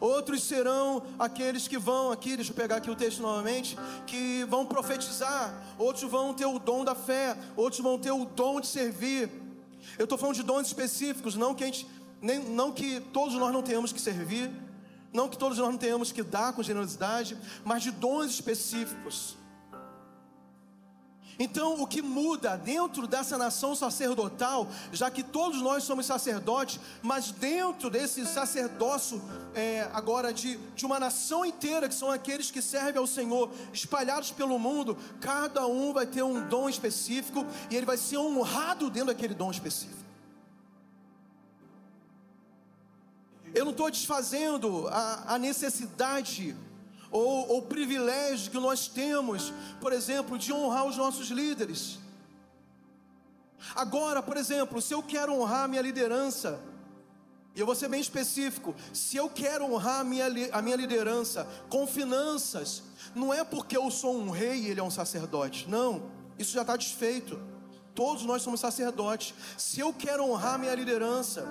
Outros 0.00 0.42
serão 0.42 1.02
aqueles 1.18 1.68
que 1.68 1.78
vão 1.78 2.10
aqui, 2.10 2.36
deixa 2.36 2.50
eu 2.50 2.56
pegar 2.56 2.76
aqui 2.76 2.90
o 2.90 2.96
texto 2.96 3.20
novamente, 3.22 3.76
que 4.06 4.44
vão 4.44 4.66
profetizar. 4.66 5.54
Outros 5.78 6.10
vão 6.10 6.34
ter 6.34 6.46
o 6.46 6.58
dom 6.58 6.84
da 6.84 6.94
fé. 6.94 7.36
Outros 7.56 7.80
vão 7.80 7.98
ter 7.98 8.10
o 8.12 8.24
dom 8.24 8.60
de 8.60 8.66
servir. 8.66 9.30
Eu 9.98 10.04
estou 10.04 10.18
falando 10.18 10.36
de 10.36 10.42
dons 10.42 10.66
específicos, 10.66 11.34
não 11.34 11.54
que, 11.54 11.64
gente, 11.64 11.86
nem, 12.20 12.38
não 12.38 12.72
que 12.72 13.00
todos 13.12 13.34
nós 13.34 13.52
não 13.52 13.62
tenhamos 13.62 13.92
que 13.92 14.00
servir, 14.00 14.50
não 15.12 15.28
que 15.28 15.38
todos 15.38 15.58
nós 15.58 15.70
não 15.70 15.78
tenhamos 15.78 16.10
que 16.10 16.22
dar 16.22 16.52
com 16.52 16.62
generosidade, 16.62 17.36
mas 17.64 17.82
de 17.82 17.90
dons 17.90 18.30
específicos. 18.30 19.36
Então, 21.38 21.82
o 21.82 21.86
que 21.86 22.00
muda 22.00 22.56
dentro 22.56 23.06
dessa 23.06 23.36
nação 23.36 23.74
sacerdotal, 23.74 24.68
já 24.92 25.10
que 25.10 25.22
todos 25.22 25.60
nós 25.60 25.82
somos 25.82 26.06
sacerdotes, 26.06 26.78
mas 27.02 27.32
dentro 27.32 27.90
desse 27.90 28.24
sacerdócio, 28.24 29.20
é, 29.54 29.88
agora 29.92 30.32
de, 30.32 30.56
de 30.76 30.86
uma 30.86 31.00
nação 31.00 31.44
inteira, 31.44 31.88
que 31.88 31.94
são 31.94 32.10
aqueles 32.10 32.50
que 32.50 32.62
servem 32.62 32.98
ao 32.98 33.06
Senhor, 33.06 33.50
espalhados 33.72 34.30
pelo 34.30 34.58
mundo, 34.58 34.96
cada 35.20 35.66
um 35.66 35.92
vai 35.92 36.06
ter 36.06 36.22
um 36.22 36.46
dom 36.48 36.68
específico 36.68 37.44
e 37.68 37.76
ele 37.76 37.86
vai 37.86 37.96
ser 37.96 38.18
honrado 38.18 38.88
dentro 38.88 39.08
daquele 39.08 39.34
dom 39.34 39.50
específico. 39.50 40.04
Eu 43.52 43.64
não 43.64 43.72
estou 43.72 43.90
desfazendo 43.90 44.88
a, 44.88 45.34
a 45.34 45.38
necessidade 45.38 46.56
ou 47.14 47.58
o 47.58 47.62
privilégio 47.62 48.50
que 48.50 48.58
nós 48.58 48.88
temos, 48.88 49.52
por 49.80 49.92
exemplo, 49.92 50.36
de 50.36 50.52
honrar 50.52 50.84
os 50.84 50.96
nossos 50.96 51.28
líderes. 51.28 52.00
Agora, 53.72 54.20
por 54.20 54.36
exemplo, 54.36 54.82
se 54.82 54.92
eu 54.92 55.00
quero 55.00 55.32
honrar 55.32 55.68
minha 55.68 55.80
liderança, 55.80 56.60
e 57.54 57.60
eu 57.60 57.66
vou 57.66 57.76
ser 57.76 57.88
bem 57.88 58.00
específico, 58.00 58.74
se 58.92 59.16
eu 59.16 59.30
quero 59.30 59.64
honrar 59.64 60.00
a 60.00 60.04
minha, 60.04 60.26
a 60.50 60.60
minha 60.60 60.74
liderança 60.74 61.46
com 61.68 61.86
finanças, 61.86 62.82
não 63.14 63.32
é 63.32 63.44
porque 63.44 63.76
eu 63.76 63.88
sou 63.92 64.18
um 64.18 64.30
rei 64.30 64.62
e 64.62 64.66
ele 64.70 64.80
é 64.80 64.82
um 64.82 64.90
sacerdote, 64.90 65.70
não, 65.70 66.10
isso 66.36 66.52
já 66.52 66.62
está 66.62 66.76
desfeito. 66.76 67.40
Todos 67.94 68.24
nós 68.24 68.42
somos 68.42 68.58
sacerdotes. 68.58 69.32
Se 69.56 69.78
eu 69.78 69.92
quero 69.92 70.28
honrar 70.28 70.58
minha 70.58 70.74
liderança, 70.74 71.46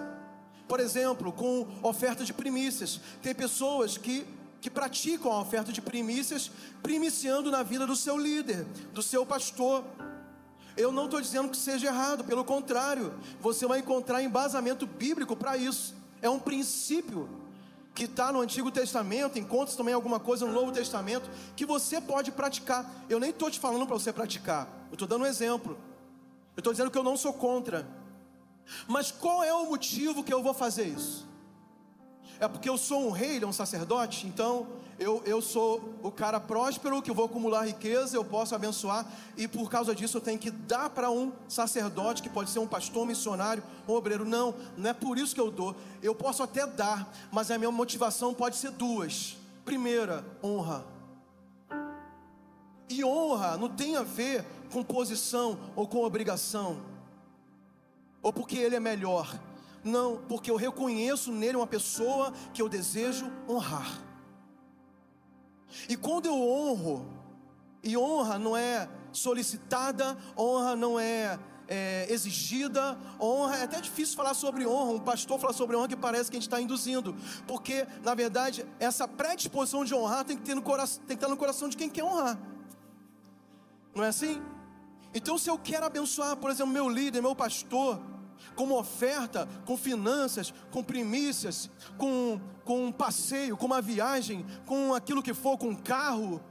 por 0.67 0.81
exemplo, 0.81 1.31
com 1.31 1.65
oferta 1.81 2.25
de 2.25 2.33
primícias, 2.33 2.99
tem 3.21 3.33
pessoas 3.33 3.97
que 3.97 4.27
que 4.63 4.69
praticam 4.69 5.29
a 5.29 5.41
oferta 5.41 5.73
de 5.73 5.81
primícias, 5.81 6.49
primiciando 6.81 7.51
na 7.51 7.63
vida 7.63 7.85
do 7.85 7.97
seu 7.97 8.17
líder, 8.17 8.63
do 8.93 9.01
seu 9.01 9.25
pastor. 9.25 9.83
Eu 10.77 10.89
não 10.89 11.03
estou 11.03 11.19
dizendo 11.19 11.49
que 11.49 11.57
seja 11.57 11.87
errado, 11.87 12.23
pelo 12.23 12.45
contrário, 12.45 13.13
você 13.41 13.67
vai 13.67 13.79
encontrar 13.79 14.23
embasamento 14.23 14.87
bíblico 14.87 15.35
para 15.35 15.57
isso. 15.57 15.93
É 16.21 16.29
um 16.29 16.39
princípio 16.39 17.27
que 17.93 18.05
está 18.05 18.31
no 18.31 18.39
Antigo 18.39 18.71
Testamento, 18.71 19.37
encontra 19.37 19.75
também 19.75 19.93
alguma 19.93 20.17
coisa 20.17 20.45
no 20.45 20.53
Novo 20.53 20.71
Testamento 20.71 21.29
que 21.57 21.65
você 21.65 21.99
pode 21.99 22.31
praticar. 22.31 22.89
Eu 23.09 23.19
nem 23.19 23.31
estou 23.31 23.51
te 23.51 23.59
falando 23.59 23.85
para 23.85 23.99
você 23.99 24.13
praticar, 24.13 24.69
eu 24.87 24.93
estou 24.93 25.07
dando 25.09 25.23
um 25.23 25.27
exemplo. 25.27 25.77
Eu 26.55 26.61
estou 26.61 26.71
dizendo 26.71 26.89
que 26.89 26.97
eu 26.97 27.03
não 27.03 27.17
sou 27.17 27.33
contra. 27.33 27.85
Mas 28.87 29.11
qual 29.11 29.43
é 29.43 29.53
o 29.53 29.65
motivo 29.65 30.23
que 30.23 30.33
eu 30.33 30.41
vou 30.41 30.53
fazer 30.53 30.85
isso? 30.85 31.32
É 32.39 32.47
porque 32.47 32.69
eu 32.69 32.77
sou 32.77 33.07
um 33.07 33.11
rei, 33.11 33.35
ele 33.35 33.45
é 33.45 33.47
um 33.47 33.53
sacerdote, 33.53 34.27
então 34.27 34.67
eu, 34.99 35.21
eu 35.25 35.41
sou 35.41 35.97
o 36.03 36.11
cara 36.11 36.39
próspero 36.39 37.01
que 37.01 37.11
vou 37.11 37.25
acumular 37.25 37.65
riqueza, 37.65 38.15
eu 38.15 38.23
posso 38.23 38.53
abençoar, 38.53 39.05
e 39.35 39.47
por 39.47 39.69
causa 39.69 39.93
disso 39.95 40.17
eu 40.17 40.21
tenho 40.21 40.39
que 40.39 40.51
dar 40.51 40.89
para 40.89 41.09
um 41.09 41.31
sacerdote, 41.47 42.21
que 42.21 42.29
pode 42.29 42.49
ser 42.49 42.59
um 42.59 42.67
pastor, 42.67 43.03
um 43.03 43.07
missionário, 43.07 43.63
um 43.87 43.93
obreiro. 43.93 44.25
Não, 44.25 44.53
não 44.77 44.89
é 44.89 44.93
por 44.93 45.17
isso 45.17 45.33
que 45.33 45.41
eu 45.41 45.51
dou. 45.51 45.75
Eu 46.01 46.13
posso 46.15 46.43
até 46.43 46.65
dar, 46.67 47.11
mas 47.31 47.49
a 47.51 47.57
minha 47.57 47.71
motivação 47.71 48.33
pode 48.33 48.57
ser 48.57 48.71
duas. 48.71 49.37
Primeira, 49.65 50.25
honra. 50.43 50.85
E 52.89 53.03
honra 53.03 53.57
não 53.57 53.69
tem 53.69 53.95
a 53.95 54.03
ver 54.03 54.45
com 54.71 54.83
posição 54.83 55.57
ou 55.75 55.87
com 55.87 56.03
obrigação, 56.03 56.81
ou 58.21 58.31
porque 58.31 58.57
ele 58.57 58.75
é 58.75 58.79
melhor. 58.79 59.39
Não, 59.83 60.17
porque 60.29 60.49
eu 60.49 60.55
reconheço 60.55 61.31
nele 61.31 61.57
uma 61.57 61.67
pessoa 61.67 62.33
que 62.53 62.61
eu 62.61 62.69
desejo 62.69 63.29
honrar. 63.47 63.99
E 65.89 65.97
quando 65.97 66.25
eu 66.25 66.39
honro, 66.39 67.05
e 67.83 67.97
honra 67.97 68.39
não 68.39 68.55
é 68.55 68.87
solicitada, 69.11 70.17
honra 70.37 70.75
não 70.75 70.99
é, 70.99 71.37
é, 71.67 72.07
exigida, 72.09 72.97
honra, 73.19 73.57
é 73.57 73.63
até 73.63 73.81
difícil 73.81 74.15
falar 74.15 74.33
sobre 74.33 74.65
honra, 74.65 74.93
um 74.93 74.99
pastor 74.99 75.39
falar 75.39 75.53
sobre 75.53 75.75
honra 75.75 75.89
que 75.89 75.95
parece 75.95 76.29
que 76.31 76.37
a 76.37 76.39
gente 76.39 76.47
está 76.47 76.61
induzindo, 76.61 77.15
porque 77.47 77.85
na 78.03 78.15
verdade 78.15 78.65
essa 78.79 79.07
predisposição 79.07 79.83
de 79.83 79.93
honrar 79.93 80.23
tem 80.23 80.37
que, 80.37 80.43
ter 80.43 80.55
no 80.55 80.61
coração, 80.61 80.99
tem 80.99 81.17
que 81.17 81.23
estar 81.23 81.27
no 81.27 81.37
coração 81.37 81.67
de 81.67 81.75
quem 81.75 81.89
quer 81.89 82.03
honrar, 82.03 82.39
não 83.93 84.03
é 84.03 84.07
assim? 84.07 84.41
Então, 85.13 85.37
se 85.37 85.47
eu 85.47 85.59
quero 85.59 85.85
abençoar, 85.85 86.35
por 86.37 86.49
exemplo, 86.49 86.73
meu 86.73 86.89
líder, 86.89 87.21
meu 87.21 87.35
pastor, 87.35 88.01
como 88.55 88.77
oferta, 88.77 89.47
com 89.65 89.77
finanças, 89.77 90.53
com 90.71 90.83
primícias, 90.83 91.69
com, 91.97 92.39
com 92.63 92.85
um 92.85 92.91
passeio, 92.91 93.57
com 93.57 93.65
uma 93.65 93.81
viagem, 93.81 94.45
com 94.65 94.93
aquilo 94.93 95.23
que 95.23 95.33
for, 95.33 95.57
com 95.57 95.69
um 95.69 95.75
carro, 95.75 96.41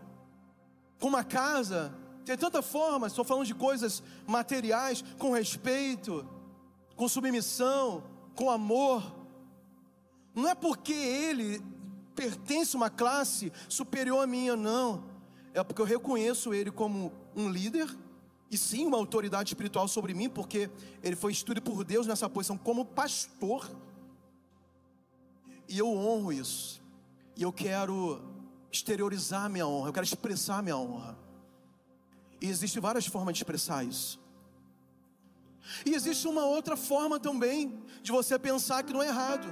com 0.98 1.08
uma 1.08 1.24
casa. 1.24 1.94
Tem 2.24 2.36
tanta 2.36 2.62
forma, 2.62 3.06
estou 3.06 3.24
falando 3.24 3.46
de 3.46 3.54
coisas 3.54 4.02
materiais, 4.26 5.02
com 5.18 5.32
respeito, 5.32 6.26
com 6.96 7.08
submissão, 7.08 8.04
com 8.34 8.50
amor. 8.50 9.02
Não 10.34 10.48
é 10.48 10.54
porque 10.54 10.92
ele 10.92 11.62
pertence 12.14 12.76
a 12.76 12.78
uma 12.78 12.90
classe 12.90 13.52
superior 13.68 14.22
à 14.22 14.26
minha, 14.26 14.56
não. 14.56 15.04
É 15.54 15.62
porque 15.62 15.82
eu 15.82 15.86
reconheço 15.86 16.54
ele 16.54 16.70
como 16.70 17.12
um 17.34 17.50
líder 17.50 17.86
e 18.52 18.58
sim 18.58 18.84
uma 18.84 18.98
autoridade 18.98 19.48
espiritual 19.48 19.88
sobre 19.88 20.12
mim, 20.12 20.28
porque 20.28 20.68
ele 21.02 21.16
foi 21.16 21.32
instituído 21.32 21.62
por 21.62 21.82
Deus 21.82 22.06
nessa 22.06 22.28
posição 22.28 22.58
como 22.58 22.84
pastor. 22.84 23.66
E 25.66 25.78
eu 25.78 25.88
honro 25.88 26.30
isso. 26.30 26.82
E 27.34 27.42
eu 27.42 27.50
quero 27.50 28.20
exteriorizar 28.70 29.48
minha 29.48 29.66
honra, 29.66 29.88
eu 29.88 29.92
quero 29.94 30.04
expressar 30.04 30.62
minha 30.62 30.76
honra. 30.76 31.16
E 32.42 32.46
existem 32.46 32.82
várias 32.82 33.06
formas 33.06 33.32
de 33.32 33.38
expressar 33.38 33.86
isso. 33.86 34.20
E 35.86 35.94
existe 35.94 36.28
uma 36.28 36.44
outra 36.44 36.76
forma 36.76 37.18
também 37.18 37.82
de 38.02 38.12
você 38.12 38.38
pensar 38.38 38.82
que 38.82 38.92
não 38.92 39.02
é 39.02 39.08
errado. 39.08 39.48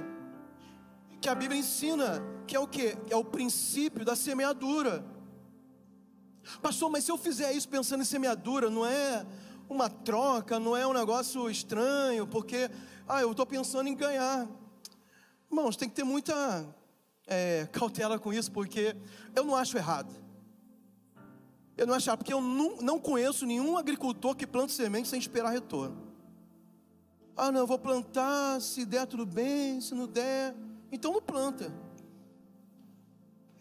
Que 1.19 1.27
a 1.27 1.33
Bíblia 1.33 1.59
ensina, 1.59 2.21
que 2.45 2.55
é 2.55 2.59
o 2.59 2.67
que? 2.67 2.95
É 3.09 3.15
o 3.15 3.25
princípio 3.25 4.05
da 4.05 4.15
semeadura. 4.15 5.03
Pastor, 6.59 6.89
mas 6.89 7.03
se 7.03 7.11
eu 7.11 7.17
fizer 7.17 7.51
isso 7.53 7.69
pensando 7.69 8.01
em 8.01 8.05
semeadura, 8.05 8.69
não 8.69 8.85
é 8.85 9.25
uma 9.69 9.89
troca, 9.89 10.59
não 10.59 10.75
é 10.75 10.85
um 10.85 10.93
negócio 10.93 11.49
estranho, 11.49 12.27
porque, 12.27 12.69
ah, 13.07 13.21
eu 13.21 13.31
estou 13.31 13.45
pensando 13.45 13.87
em 13.87 13.95
ganhar. 13.95 14.47
Irmãos, 15.49 15.75
tem 15.75 15.87
que 15.87 15.95
ter 15.95 16.03
muita 16.03 16.65
é, 17.27 17.67
cautela 17.71 18.19
com 18.19 18.33
isso, 18.33 18.51
porque 18.51 18.95
eu 19.35 19.43
não 19.43 19.55
acho 19.55 19.77
errado. 19.77 20.13
Eu 21.77 21.87
não 21.87 21.93
acho, 21.93 22.15
porque 22.17 22.33
eu 22.33 22.41
não, 22.41 22.77
não 22.77 22.99
conheço 22.99 23.45
nenhum 23.45 23.77
agricultor 23.77 24.35
que 24.35 24.45
planta 24.45 24.73
semente 24.73 25.07
sem 25.07 25.19
esperar 25.19 25.51
retorno. 25.51 26.11
Ah, 27.35 27.51
não, 27.51 27.61
eu 27.61 27.67
vou 27.67 27.79
plantar, 27.79 28.61
se 28.61 28.85
der 28.85 29.07
tudo 29.07 29.25
bem, 29.25 29.79
se 29.79 29.95
não 29.95 30.05
der, 30.05 30.53
então 30.91 31.13
não 31.13 31.21
planta. 31.21 31.73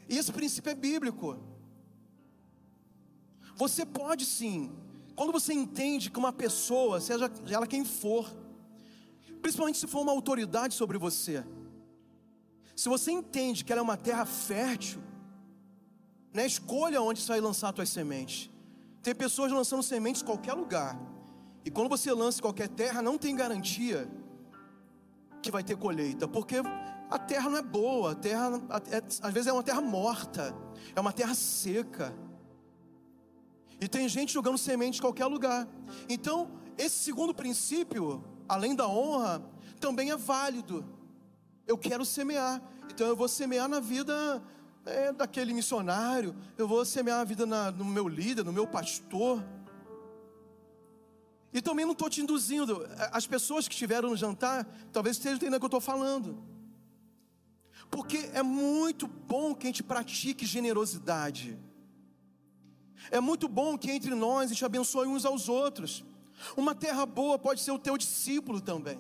E 0.09 0.19
esse 0.19 0.33
princípio 0.33 0.71
é 0.71 0.75
bíblico. 0.75 1.39
Você 3.61 3.85
pode 3.85 4.25
sim, 4.25 4.73
quando 5.15 5.33
você 5.33 5.53
entende 5.53 6.11
que 6.11 6.19
uma 6.19 6.33
pessoa, 6.33 6.99
seja 6.99 7.31
ela 7.51 7.67
quem 7.67 7.85
for, 7.85 8.35
principalmente 9.43 9.77
se 9.77 9.87
for 9.87 10.01
uma 10.01 10.13
autoridade 10.13 10.73
sobre 10.73 10.97
você, 10.97 11.45
se 12.75 12.89
você 12.89 13.11
entende 13.13 13.63
que 13.63 13.71
ela 13.71 13.83
é 13.83 13.83
uma 13.83 13.99
terra 13.99 14.25
fértil, 14.25 15.03
né, 16.33 16.47
escolha 16.47 17.03
onde 17.03 17.21
você 17.21 17.33
vai 17.33 17.41
lançar 17.43 17.75
suas 17.75 17.91
sementes. 17.91 18.49
Tem 19.03 19.15
pessoas 19.15 19.53
lançando 19.53 19.83
sementes 19.83 20.23
em 20.23 20.25
qualquer 20.25 20.55
lugar, 20.55 20.99
e 21.63 21.71
quando 21.71 21.91
você 21.91 22.11
lança 22.15 22.39
em 22.39 22.43
qualquer 22.43 22.69
terra, 22.69 23.03
não 23.03 23.19
tem 23.19 23.37
garantia 23.37 24.11
que 25.43 25.51
vai 25.51 25.63
ter 25.63 25.77
colheita, 25.77 26.27
porque 26.27 26.57
a 27.11 27.19
terra 27.19 27.51
não 27.51 27.59
é 27.59 27.63
boa, 27.63 28.13
a 28.13 28.15
terra 28.15 28.53
é, 28.91 29.03
às 29.21 29.35
vezes 29.35 29.49
é 29.49 29.53
uma 29.53 29.63
terra 29.63 29.83
morta, 29.83 30.57
é 30.97 30.99
uma 30.99 31.13
terra 31.13 31.35
seca. 31.35 32.30
E 33.81 33.89
tem 33.89 34.09
gente 34.09 34.33
jogando 34.33 34.59
semente 34.59 34.99
em 34.99 35.01
qualquer 35.01 35.27
lugar. 35.27 35.67
Então, 36.09 36.51
esse 36.77 36.99
segundo 36.99 37.35
princípio, 37.35 38.23
além 38.49 38.75
da 38.75 38.87
honra, 38.87 39.43
também 39.81 40.11
é 40.11 40.17
válido. 40.17 40.85
Eu 41.67 41.79
quero 41.79 42.05
semear. 42.05 42.63
Então 42.91 43.07
eu 43.07 43.17
vou 43.17 43.29
semear 43.29 43.69
na 43.69 43.81
vida 43.81 44.43
é, 44.85 45.13
daquele 45.13 45.55
missionário, 45.55 46.35
eu 46.59 46.67
vou 46.67 46.85
semear 46.85 47.21
a 47.21 47.25
vida 47.25 47.47
na, 47.47 47.71
no 47.71 47.85
meu 47.85 48.09
líder, 48.09 48.45
no 48.45 48.53
meu 48.53 48.67
pastor. 48.67 49.43
E 51.53 51.61
também 51.61 51.85
não 51.85 51.93
estou 51.93 52.11
te 52.11 52.21
induzindo. 52.21 52.87
As 53.13 53.27
pessoas 53.27 53.67
que 53.67 53.75
estiveram 53.75 54.11
no 54.11 54.17
jantar, 54.17 54.67
talvez 54.93 55.17
estejam 55.17 55.37
entendendo 55.37 55.57
o 55.57 55.61
que 55.61 55.65
eu 55.65 55.79
estou 55.79 55.81
falando. 55.81 56.43
Porque 57.91 58.31
é 58.35 58.43
muito 58.43 59.07
bom 59.07 59.55
que 59.55 59.67
a 59.67 59.71
gente 59.71 59.83
pratique 59.83 60.47
generosidade. 60.47 61.59
É 63.11 63.21
muito 63.21 63.49
bom 63.49 63.77
que 63.77 63.91
entre 63.91 64.15
nós 64.15 64.51
a 64.51 64.55
gente 64.55 64.65
abençoe 64.65 65.09
uns 65.09 65.25
aos 65.25 65.49
outros. 65.49 66.05
Uma 66.57 66.75
terra 66.75 67.05
boa 67.05 67.39
pode 67.39 67.61
ser 67.61 67.73
o 67.73 67.79
teu 67.79 67.99
discípulo 67.99 68.61
também. 68.61 68.99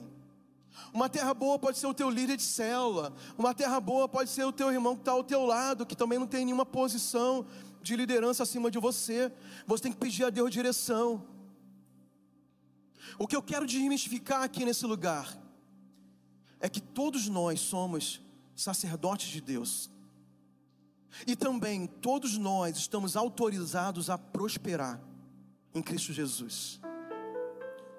Uma 0.93 1.09
terra 1.09 1.33
boa 1.33 1.59
pode 1.59 1.79
ser 1.79 1.87
o 1.87 1.95
teu 1.95 2.11
líder 2.11 2.37
de 2.37 2.43
célula. 2.43 3.13
Uma 3.39 3.55
terra 3.55 3.79
boa 3.81 4.09
pode 4.09 4.31
ser 4.31 4.45
o 4.45 4.53
teu 4.53 4.73
irmão 4.73 4.95
que 4.95 5.03
está 5.03 5.13
ao 5.13 5.23
teu 5.23 5.45
lado, 5.45 5.87
que 5.87 5.97
também 5.97 6.19
não 6.19 6.27
tem 6.27 6.45
nenhuma 6.45 6.67
posição 6.67 7.47
de 7.83 7.97
liderança 7.97 8.43
acima 8.43 8.71
de 8.71 8.79
você. 8.79 9.33
Você 9.67 9.85
tem 9.85 9.93
que 9.93 9.99
pedir 9.99 10.25
a 10.25 10.31
Deus 10.31 10.51
direção. 10.51 11.25
O 13.19 13.27
que 13.27 13.37
eu 13.37 13.43
quero 13.43 13.67
desmistificar 13.67 14.43
aqui 14.43 14.65
nesse 14.65 14.85
lugar 14.87 15.39
é 16.59 16.69
que 16.69 16.81
todos 16.81 17.29
nós 17.29 17.61
somos 17.61 18.21
sacerdotes 18.57 19.29
de 19.29 19.41
Deus. 19.41 19.91
E 21.27 21.35
também 21.35 21.87
todos 21.87 22.37
nós 22.37 22.77
estamos 22.77 23.17
autorizados 23.17 24.09
a 24.09 24.17
prosperar 24.17 25.01
em 25.75 25.83
Cristo 25.83 26.13
Jesus. 26.13 26.81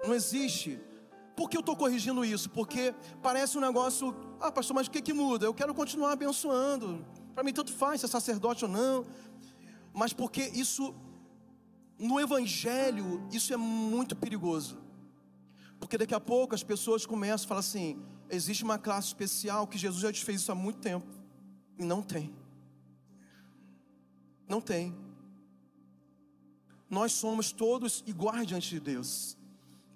Não 0.04 0.14
existe. 0.14 0.80
Por 1.36 1.48
que 1.48 1.56
eu 1.56 1.60
estou 1.60 1.76
corrigindo 1.76 2.24
isso? 2.24 2.50
Porque 2.50 2.94
parece 3.22 3.56
um 3.56 3.60
negócio. 3.60 4.14
Ah, 4.40 4.50
pastor, 4.50 4.74
mas 4.74 4.86
o 4.86 4.90
que, 4.90 5.00
que 5.00 5.12
muda? 5.12 5.46
Eu 5.46 5.54
quero 5.54 5.74
continuar 5.74 6.12
abençoando. 6.12 7.04
Para 7.34 7.42
mim, 7.42 7.52
tanto 7.52 7.72
faz 7.72 8.00
se 8.00 8.06
é 8.06 8.08
sacerdote 8.08 8.64
ou 8.64 8.70
não. 8.70 9.06
Mas 9.94 10.12
porque 10.12 10.42
isso, 10.42 10.94
no 11.98 12.20
Evangelho, 12.20 13.26
isso 13.30 13.52
é 13.52 13.56
muito 13.56 14.16
perigoso. 14.16 14.78
Porque 15.78 15.98
daqui 15.98 16.14
a 16.14 16.20
pouco 16.20 16.54
as 16.54 16.62
pessoas 16.62 17.06
começam 17.06 17.44
a 17.46 17.48
falar 17.48 17.60
assim: 17.60 18.02
existe 18.30 18.64
uma 18.64 18.78
classe 18.78 19.08
especial 19.08 19.66
que 19.66 19.78
Jesus 19.78 20.02
já 20.02 20.12
te 20.12 20.24
fez 20.24 20.40
isso 20.40 20.52
há 20.52 20.54
muito 20.54 20.80
tempo. 20.80 21.06
E 21.78 21.84
não 21.84 22.02
tem. 22.02 22.41
Não 24.52 24.60
tem. 24.60 24.94
Nós 26.90 27.12
somos 27.12 27.52
todos 27.52 28.04
iguais 28.06 28.46
diante 28.46 28.68
de 28.68 28.80
Deus. 28.80 29.34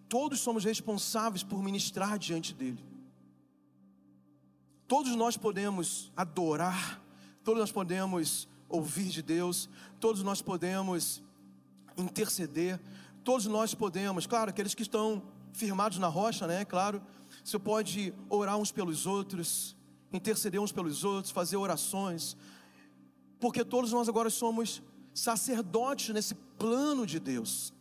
Todos 0.09 0.41
somos 0.41 0.65
responsáveis 0.65 1.43
por 1.43 1.63
ministrar 1.63 2.19
diante 2.19 2.55
dele. 2.55 2.83
Todos 4.89 5.15
nós 5.15 5.37
podemos 5.37 6.11
adorar, 6.17 7.03
todos 7.45 7.61
nós 7.61 7.71
podemos 7.71 8.49
ouvir 8.67 9.11
de 9.11 9.21
Deus, 9.21 9.69
todos 10.01 10.23
nós 10.23 10.41
podemos 10.41 11.23
interceder, 11.95 12.81
todos 13.23 13.45
nós 13.45 13.75
podemos, 13.75 14.27
claro, 14.27 14.49
aqueles 14.49 14.75
que 14.75 14.81
estão 14.81 15.23
firmados 15.53 15.99
na 15.99 16.09
rocha, 16.09 16.47
né? 16.47 16.65
Claro, 16.65 17.03
você 17.45 17.59
pode 17.59 18.15
orar 18.31 18.57
uns 18.57 18.73
pelos 18.73 19.05
outros, 19.05 19.77
interceder 20.11 20.59
uns 20.59 20.73
pelos 20.73 21.05
outros, 21.05 21.31
fazer 21.31 21.59
orações, 21.59 22.39
porque 23.47 23.65
todos 23.65 23.93
nós 23.93 24.09
agora 24.09 24.29
somos 24.29 24.83
sacerdotes 25.15 26.13
nesse 26.13 26.35
plano 26.35 27.07
de 27.07 27.21
Deus. 27.21 27.73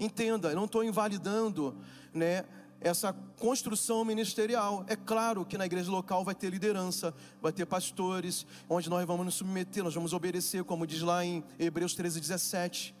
Entenda, 0.00 0.48
eu 0.48 0.56
não 0.56 0.64
estou 0.64 0.82
invalidando, 0.82 1.76
né, 2.10 2.46
essa 2.80 3.12
construção 3.38 4.02
ministerial. 4.02 4.82
É 4.88 4.96
claro 4.96 5.44
que 5.44 5.58
na 5.58 5.66
igreja 5.66 5.90
local 5.90 6.24
vai 6.24 6.34
ter 6.34 6.48
liderança, 6.48 7.14
vai 7.42 7.52
ter 7.52 7.66
pastores, 7.66 8.46
onde 8.66 8.88
nós 8.88 9.06
vamos 9.06 9.26
nos 9.26 9.34
submeter, 9.34 9.84
nós 9.84 9.94
vamos 9.94 10.14
obedecer, 10.14 10.64
como 10.64 10.86
diz 10.86 11.02
lá 11.02 11.22
em 11.22 11.44
Hebreus 11.58 11.94
13, 11.94 12.18
17. 12.18 12.94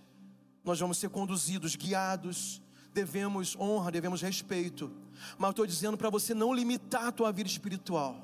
Nós 0.62 0.78
vamos 0.78 0.98
ser 0.98 1.08
conduzidos, 1.08 1.74
guiados, 1.74 2.60
devemos 2.92 3.56
honra, 3.56 3.90
devemos 3.90 4.20
respeito. 4.20 4.92
Mas 5.38 5.48
eu 5.48 5.50
estou 5.52 5.66
dizendo 5.66 5.96
para 5.96 6.10
você 6.10 6.34
não 6.34 6.52
limitar 6.52 7.06
a 7.06 7.12
tua 7.12 7.32
vida 7.32 7.48
espiritual. 7.48 8.22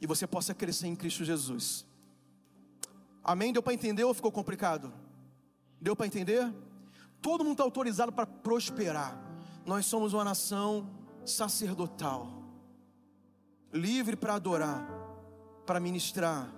E 0.00 0.06
você 0.06 0.26
possa 0.26 0.54
crescer 0.54 0.86
em 0.86 0.96
Cristo 0.96 1.26
Jesus. 1.26 1.84
Amém? 3.24 3.52
Deu 3.52 3.62
para 3.62 3.72
entender 3.72 4.04
ou 4.04 4.12
ficou 4.12 4.30
complicado? 4.30 4.92
Deu 5.80 5.96
para 5.96 6.06
entender? 6.06 6.52
Todo 7.22 7.42
mundo 7.42 7.54
está 7.54 7.64
autorizado 7.64 8.12
para 8.12 8.26
prosperar. 8.26 9.18
Nós 9.64 9.86
somos 9.86 10.12
uma 10.12 10.24
nação 10.24 10.90
sacerdotal, 11.24 12.28
livre 13.72 14.14
para 14.14 14.34
adorar, 14.34 14.86
para 15.64 15.80
ministrar, 15.80 16.52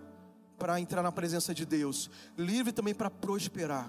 para 0.59 0.81
entrar 0.81 1.03
na 1.03 1.13
presença 1.13 1.55
de 1.55 1.65
Deus, 1.65 2.11
livre 2.37 2.73
também 2.73 2.95
para 2.95 3.09
prosperar. 3.09 3.89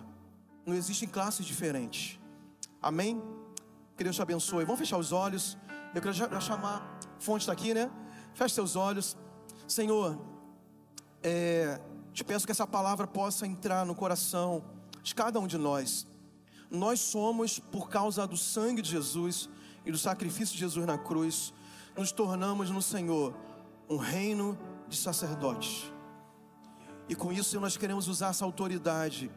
Não 0.64 0.76
existem 0.76 1.10
classes 1.10 1.46
diferentes. 1.46 2.20
Amém? 2.80 3.20
Que 3.96 4.04
Deus 4.04 4.16
te 4.16 4.22
abençoe. 4.22 4.66
Vamos 4.66 4.80
fechar 4.80 4.98
os 4.98 5.12
olhos. 5.12 5.58
Eu 5.96 6.02
quero 6.02 6.14
já 6.14 6.40
chamar. 6.40 7.00
Fonte 7.18 7.42
está 7.42 7.54
aqui, 7.54 7.74
né? 7.74 7.90
Feche 8.34 8.54
seus 8.54 8.76
olhos. 8.76 9.18
Senhor, 9.68 10.22
é, 11.24 11.80
te 12.18 12.24
peço 12.24 12.48
que 12.48 12.52
essa 12.52 12.66
palavra 12.66 13.06
possa 13.06 13.46
entrar 13.46 13.86
no 13.86 13.94
coração 13.94 14.64
de 15.04 15.14
cada 15.14 15.40
um 15.40 15.46
de 15.46 15.56
nós. 15.56 16.08
Nós 16.68 17.00
somos, 17.00 17.60
por 17.60 17.90
causa 17.90 18.26
do 18.26 18.36
sangue 18.36 18.82
de 18.82 18.90
Jesus 18.90 19.48
e 19.86 19.92
do 19.92 20.00
sacrifício 20.00 20.56
de 20.56 20.60
Jesus 20.60 20.84
na 20.88 20.98
cruz, 20.98 21.54
nos 21.96 22.12
tornamos 22.12 22.72
no 22.72 22.82
Senhor 22.82 23.36
um 23.88 23.98
reino 23.98 24.58
de 24.90 24.98
sacerdotes. 24.98 25.92
E 27.08 27.14
com 27.14 27.32
isso 27.32 27.60
nós 27.60 27.78
queremos 27.78 28.08
usar 28.08 28.30
essa 28.30 28.44
autoridade 28.44 29.30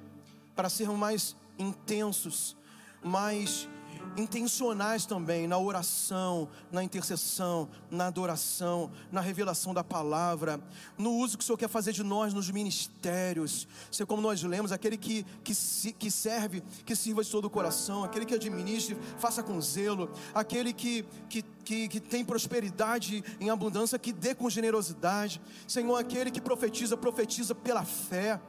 para 0.57 0.71
sermos 0.71 0.97
mais 0.97 1.37
intensos, 1.59 2.57
mais 3.05 3.69
intencionais 4.17 5.07
também 5.07 5.47
na 5.47 5.59
oração, 5.59 6.49
na 6.71 6.83
intercessão, 6.83 7.69
na 7.91 8.07
adoração, 8.07 8.91
na 9.11 9.21
revelação 9.21 9.73
da 9.73 9.85
palavra, 9.85 10.61
no 10.99 11.13
uso 11.13 11.39
que 11.39 11.45
o 11.45 11.47
Senhor 11.47 11.57
quer 11.57 11.69
fazer 11.69 11.93
de 11.93 12.03
nós 12.03 12.35
nos 12.35 12.51
ministérios. 12.51 13.67
Ser 13.91 14.07
como 14.07 14.21
nós 14.21 14.43
lemos, 14.43 14.73
aquele 14.73 14.97
que, 14.97 15.25
que, 15.43 15.55
que 15.93 16.11
serve, 16.11 16.63
que 16.85 16.95
sirva 16.95 17.23
de 17.23 17.31
todo 17.31 17.47
o 17.47 17.51
coração, 17.51 18.05
aquele 18.05 18.27
que 18.27 18.35
administre, 18.35 18.97
faça 19.19 19.43
com 19.43 19.61
zelo, 19.61 20.11
aquele 20.35 20.73
que, 20.73 21.05
que, 21.29 21.43
que, 21.65 21.89
que 21.89 22.01
tem 22.01 22.25
prosperidade 22.25 23.25
em 23.41 23.51
abundância, 23.51 23.99
que 23.99 24.13
dê 24.13 24.35
com 24.35 24.51
generosidade. 24.51 25.41
Senhor, 25.67 25.97
aquele 25.97 26.31
que 26.31 26.41
profetiza, 26.41 26.97
profetiza 26.97 27.55
pela 27.55 27.85
fé. 27.85 28.41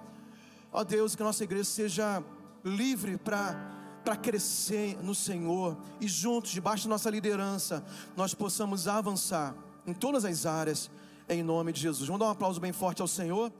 Ó 0.72 0.84
Deus, 0.84 1.16
que 1.16 1.22
a 1.22 1.26
nossa 1.26 1.44
igreja 1.44 1.66
seja 1.66 2.24
livre 2.64 3.18
para 3.18 3.81
para 4.04 4.16
crescer 4.16 4.98
no 5.04 5.14
Senhor 5.14 5.78
e 6.00 6.08
juntos, 6.08 6.52
debaixo 6.52 6.86
da 6.86 6.90
nossa 6.90 7.10
liderança, 7.10 7.84
nós 8.16 8.34
possamos 8.34 8.88
avançar 8.88 9.56
em 9.86 9.94
todas 9.94 10.26
as 10.26 10.46
áreas, 10.46 10.90
em 11.30 11.44
nome 11.44 11.72
de 11.72 11.82
Jesus. 11.82 12.08
Vamos 12.08 12.20
dar 12.20 12.28
um 12.28 12.32
aplauso 12.32 12.60
bem 12.60 12.72
forte 12.72 13.02
ao 13.02 13.08
Senhor. 13.08 13.52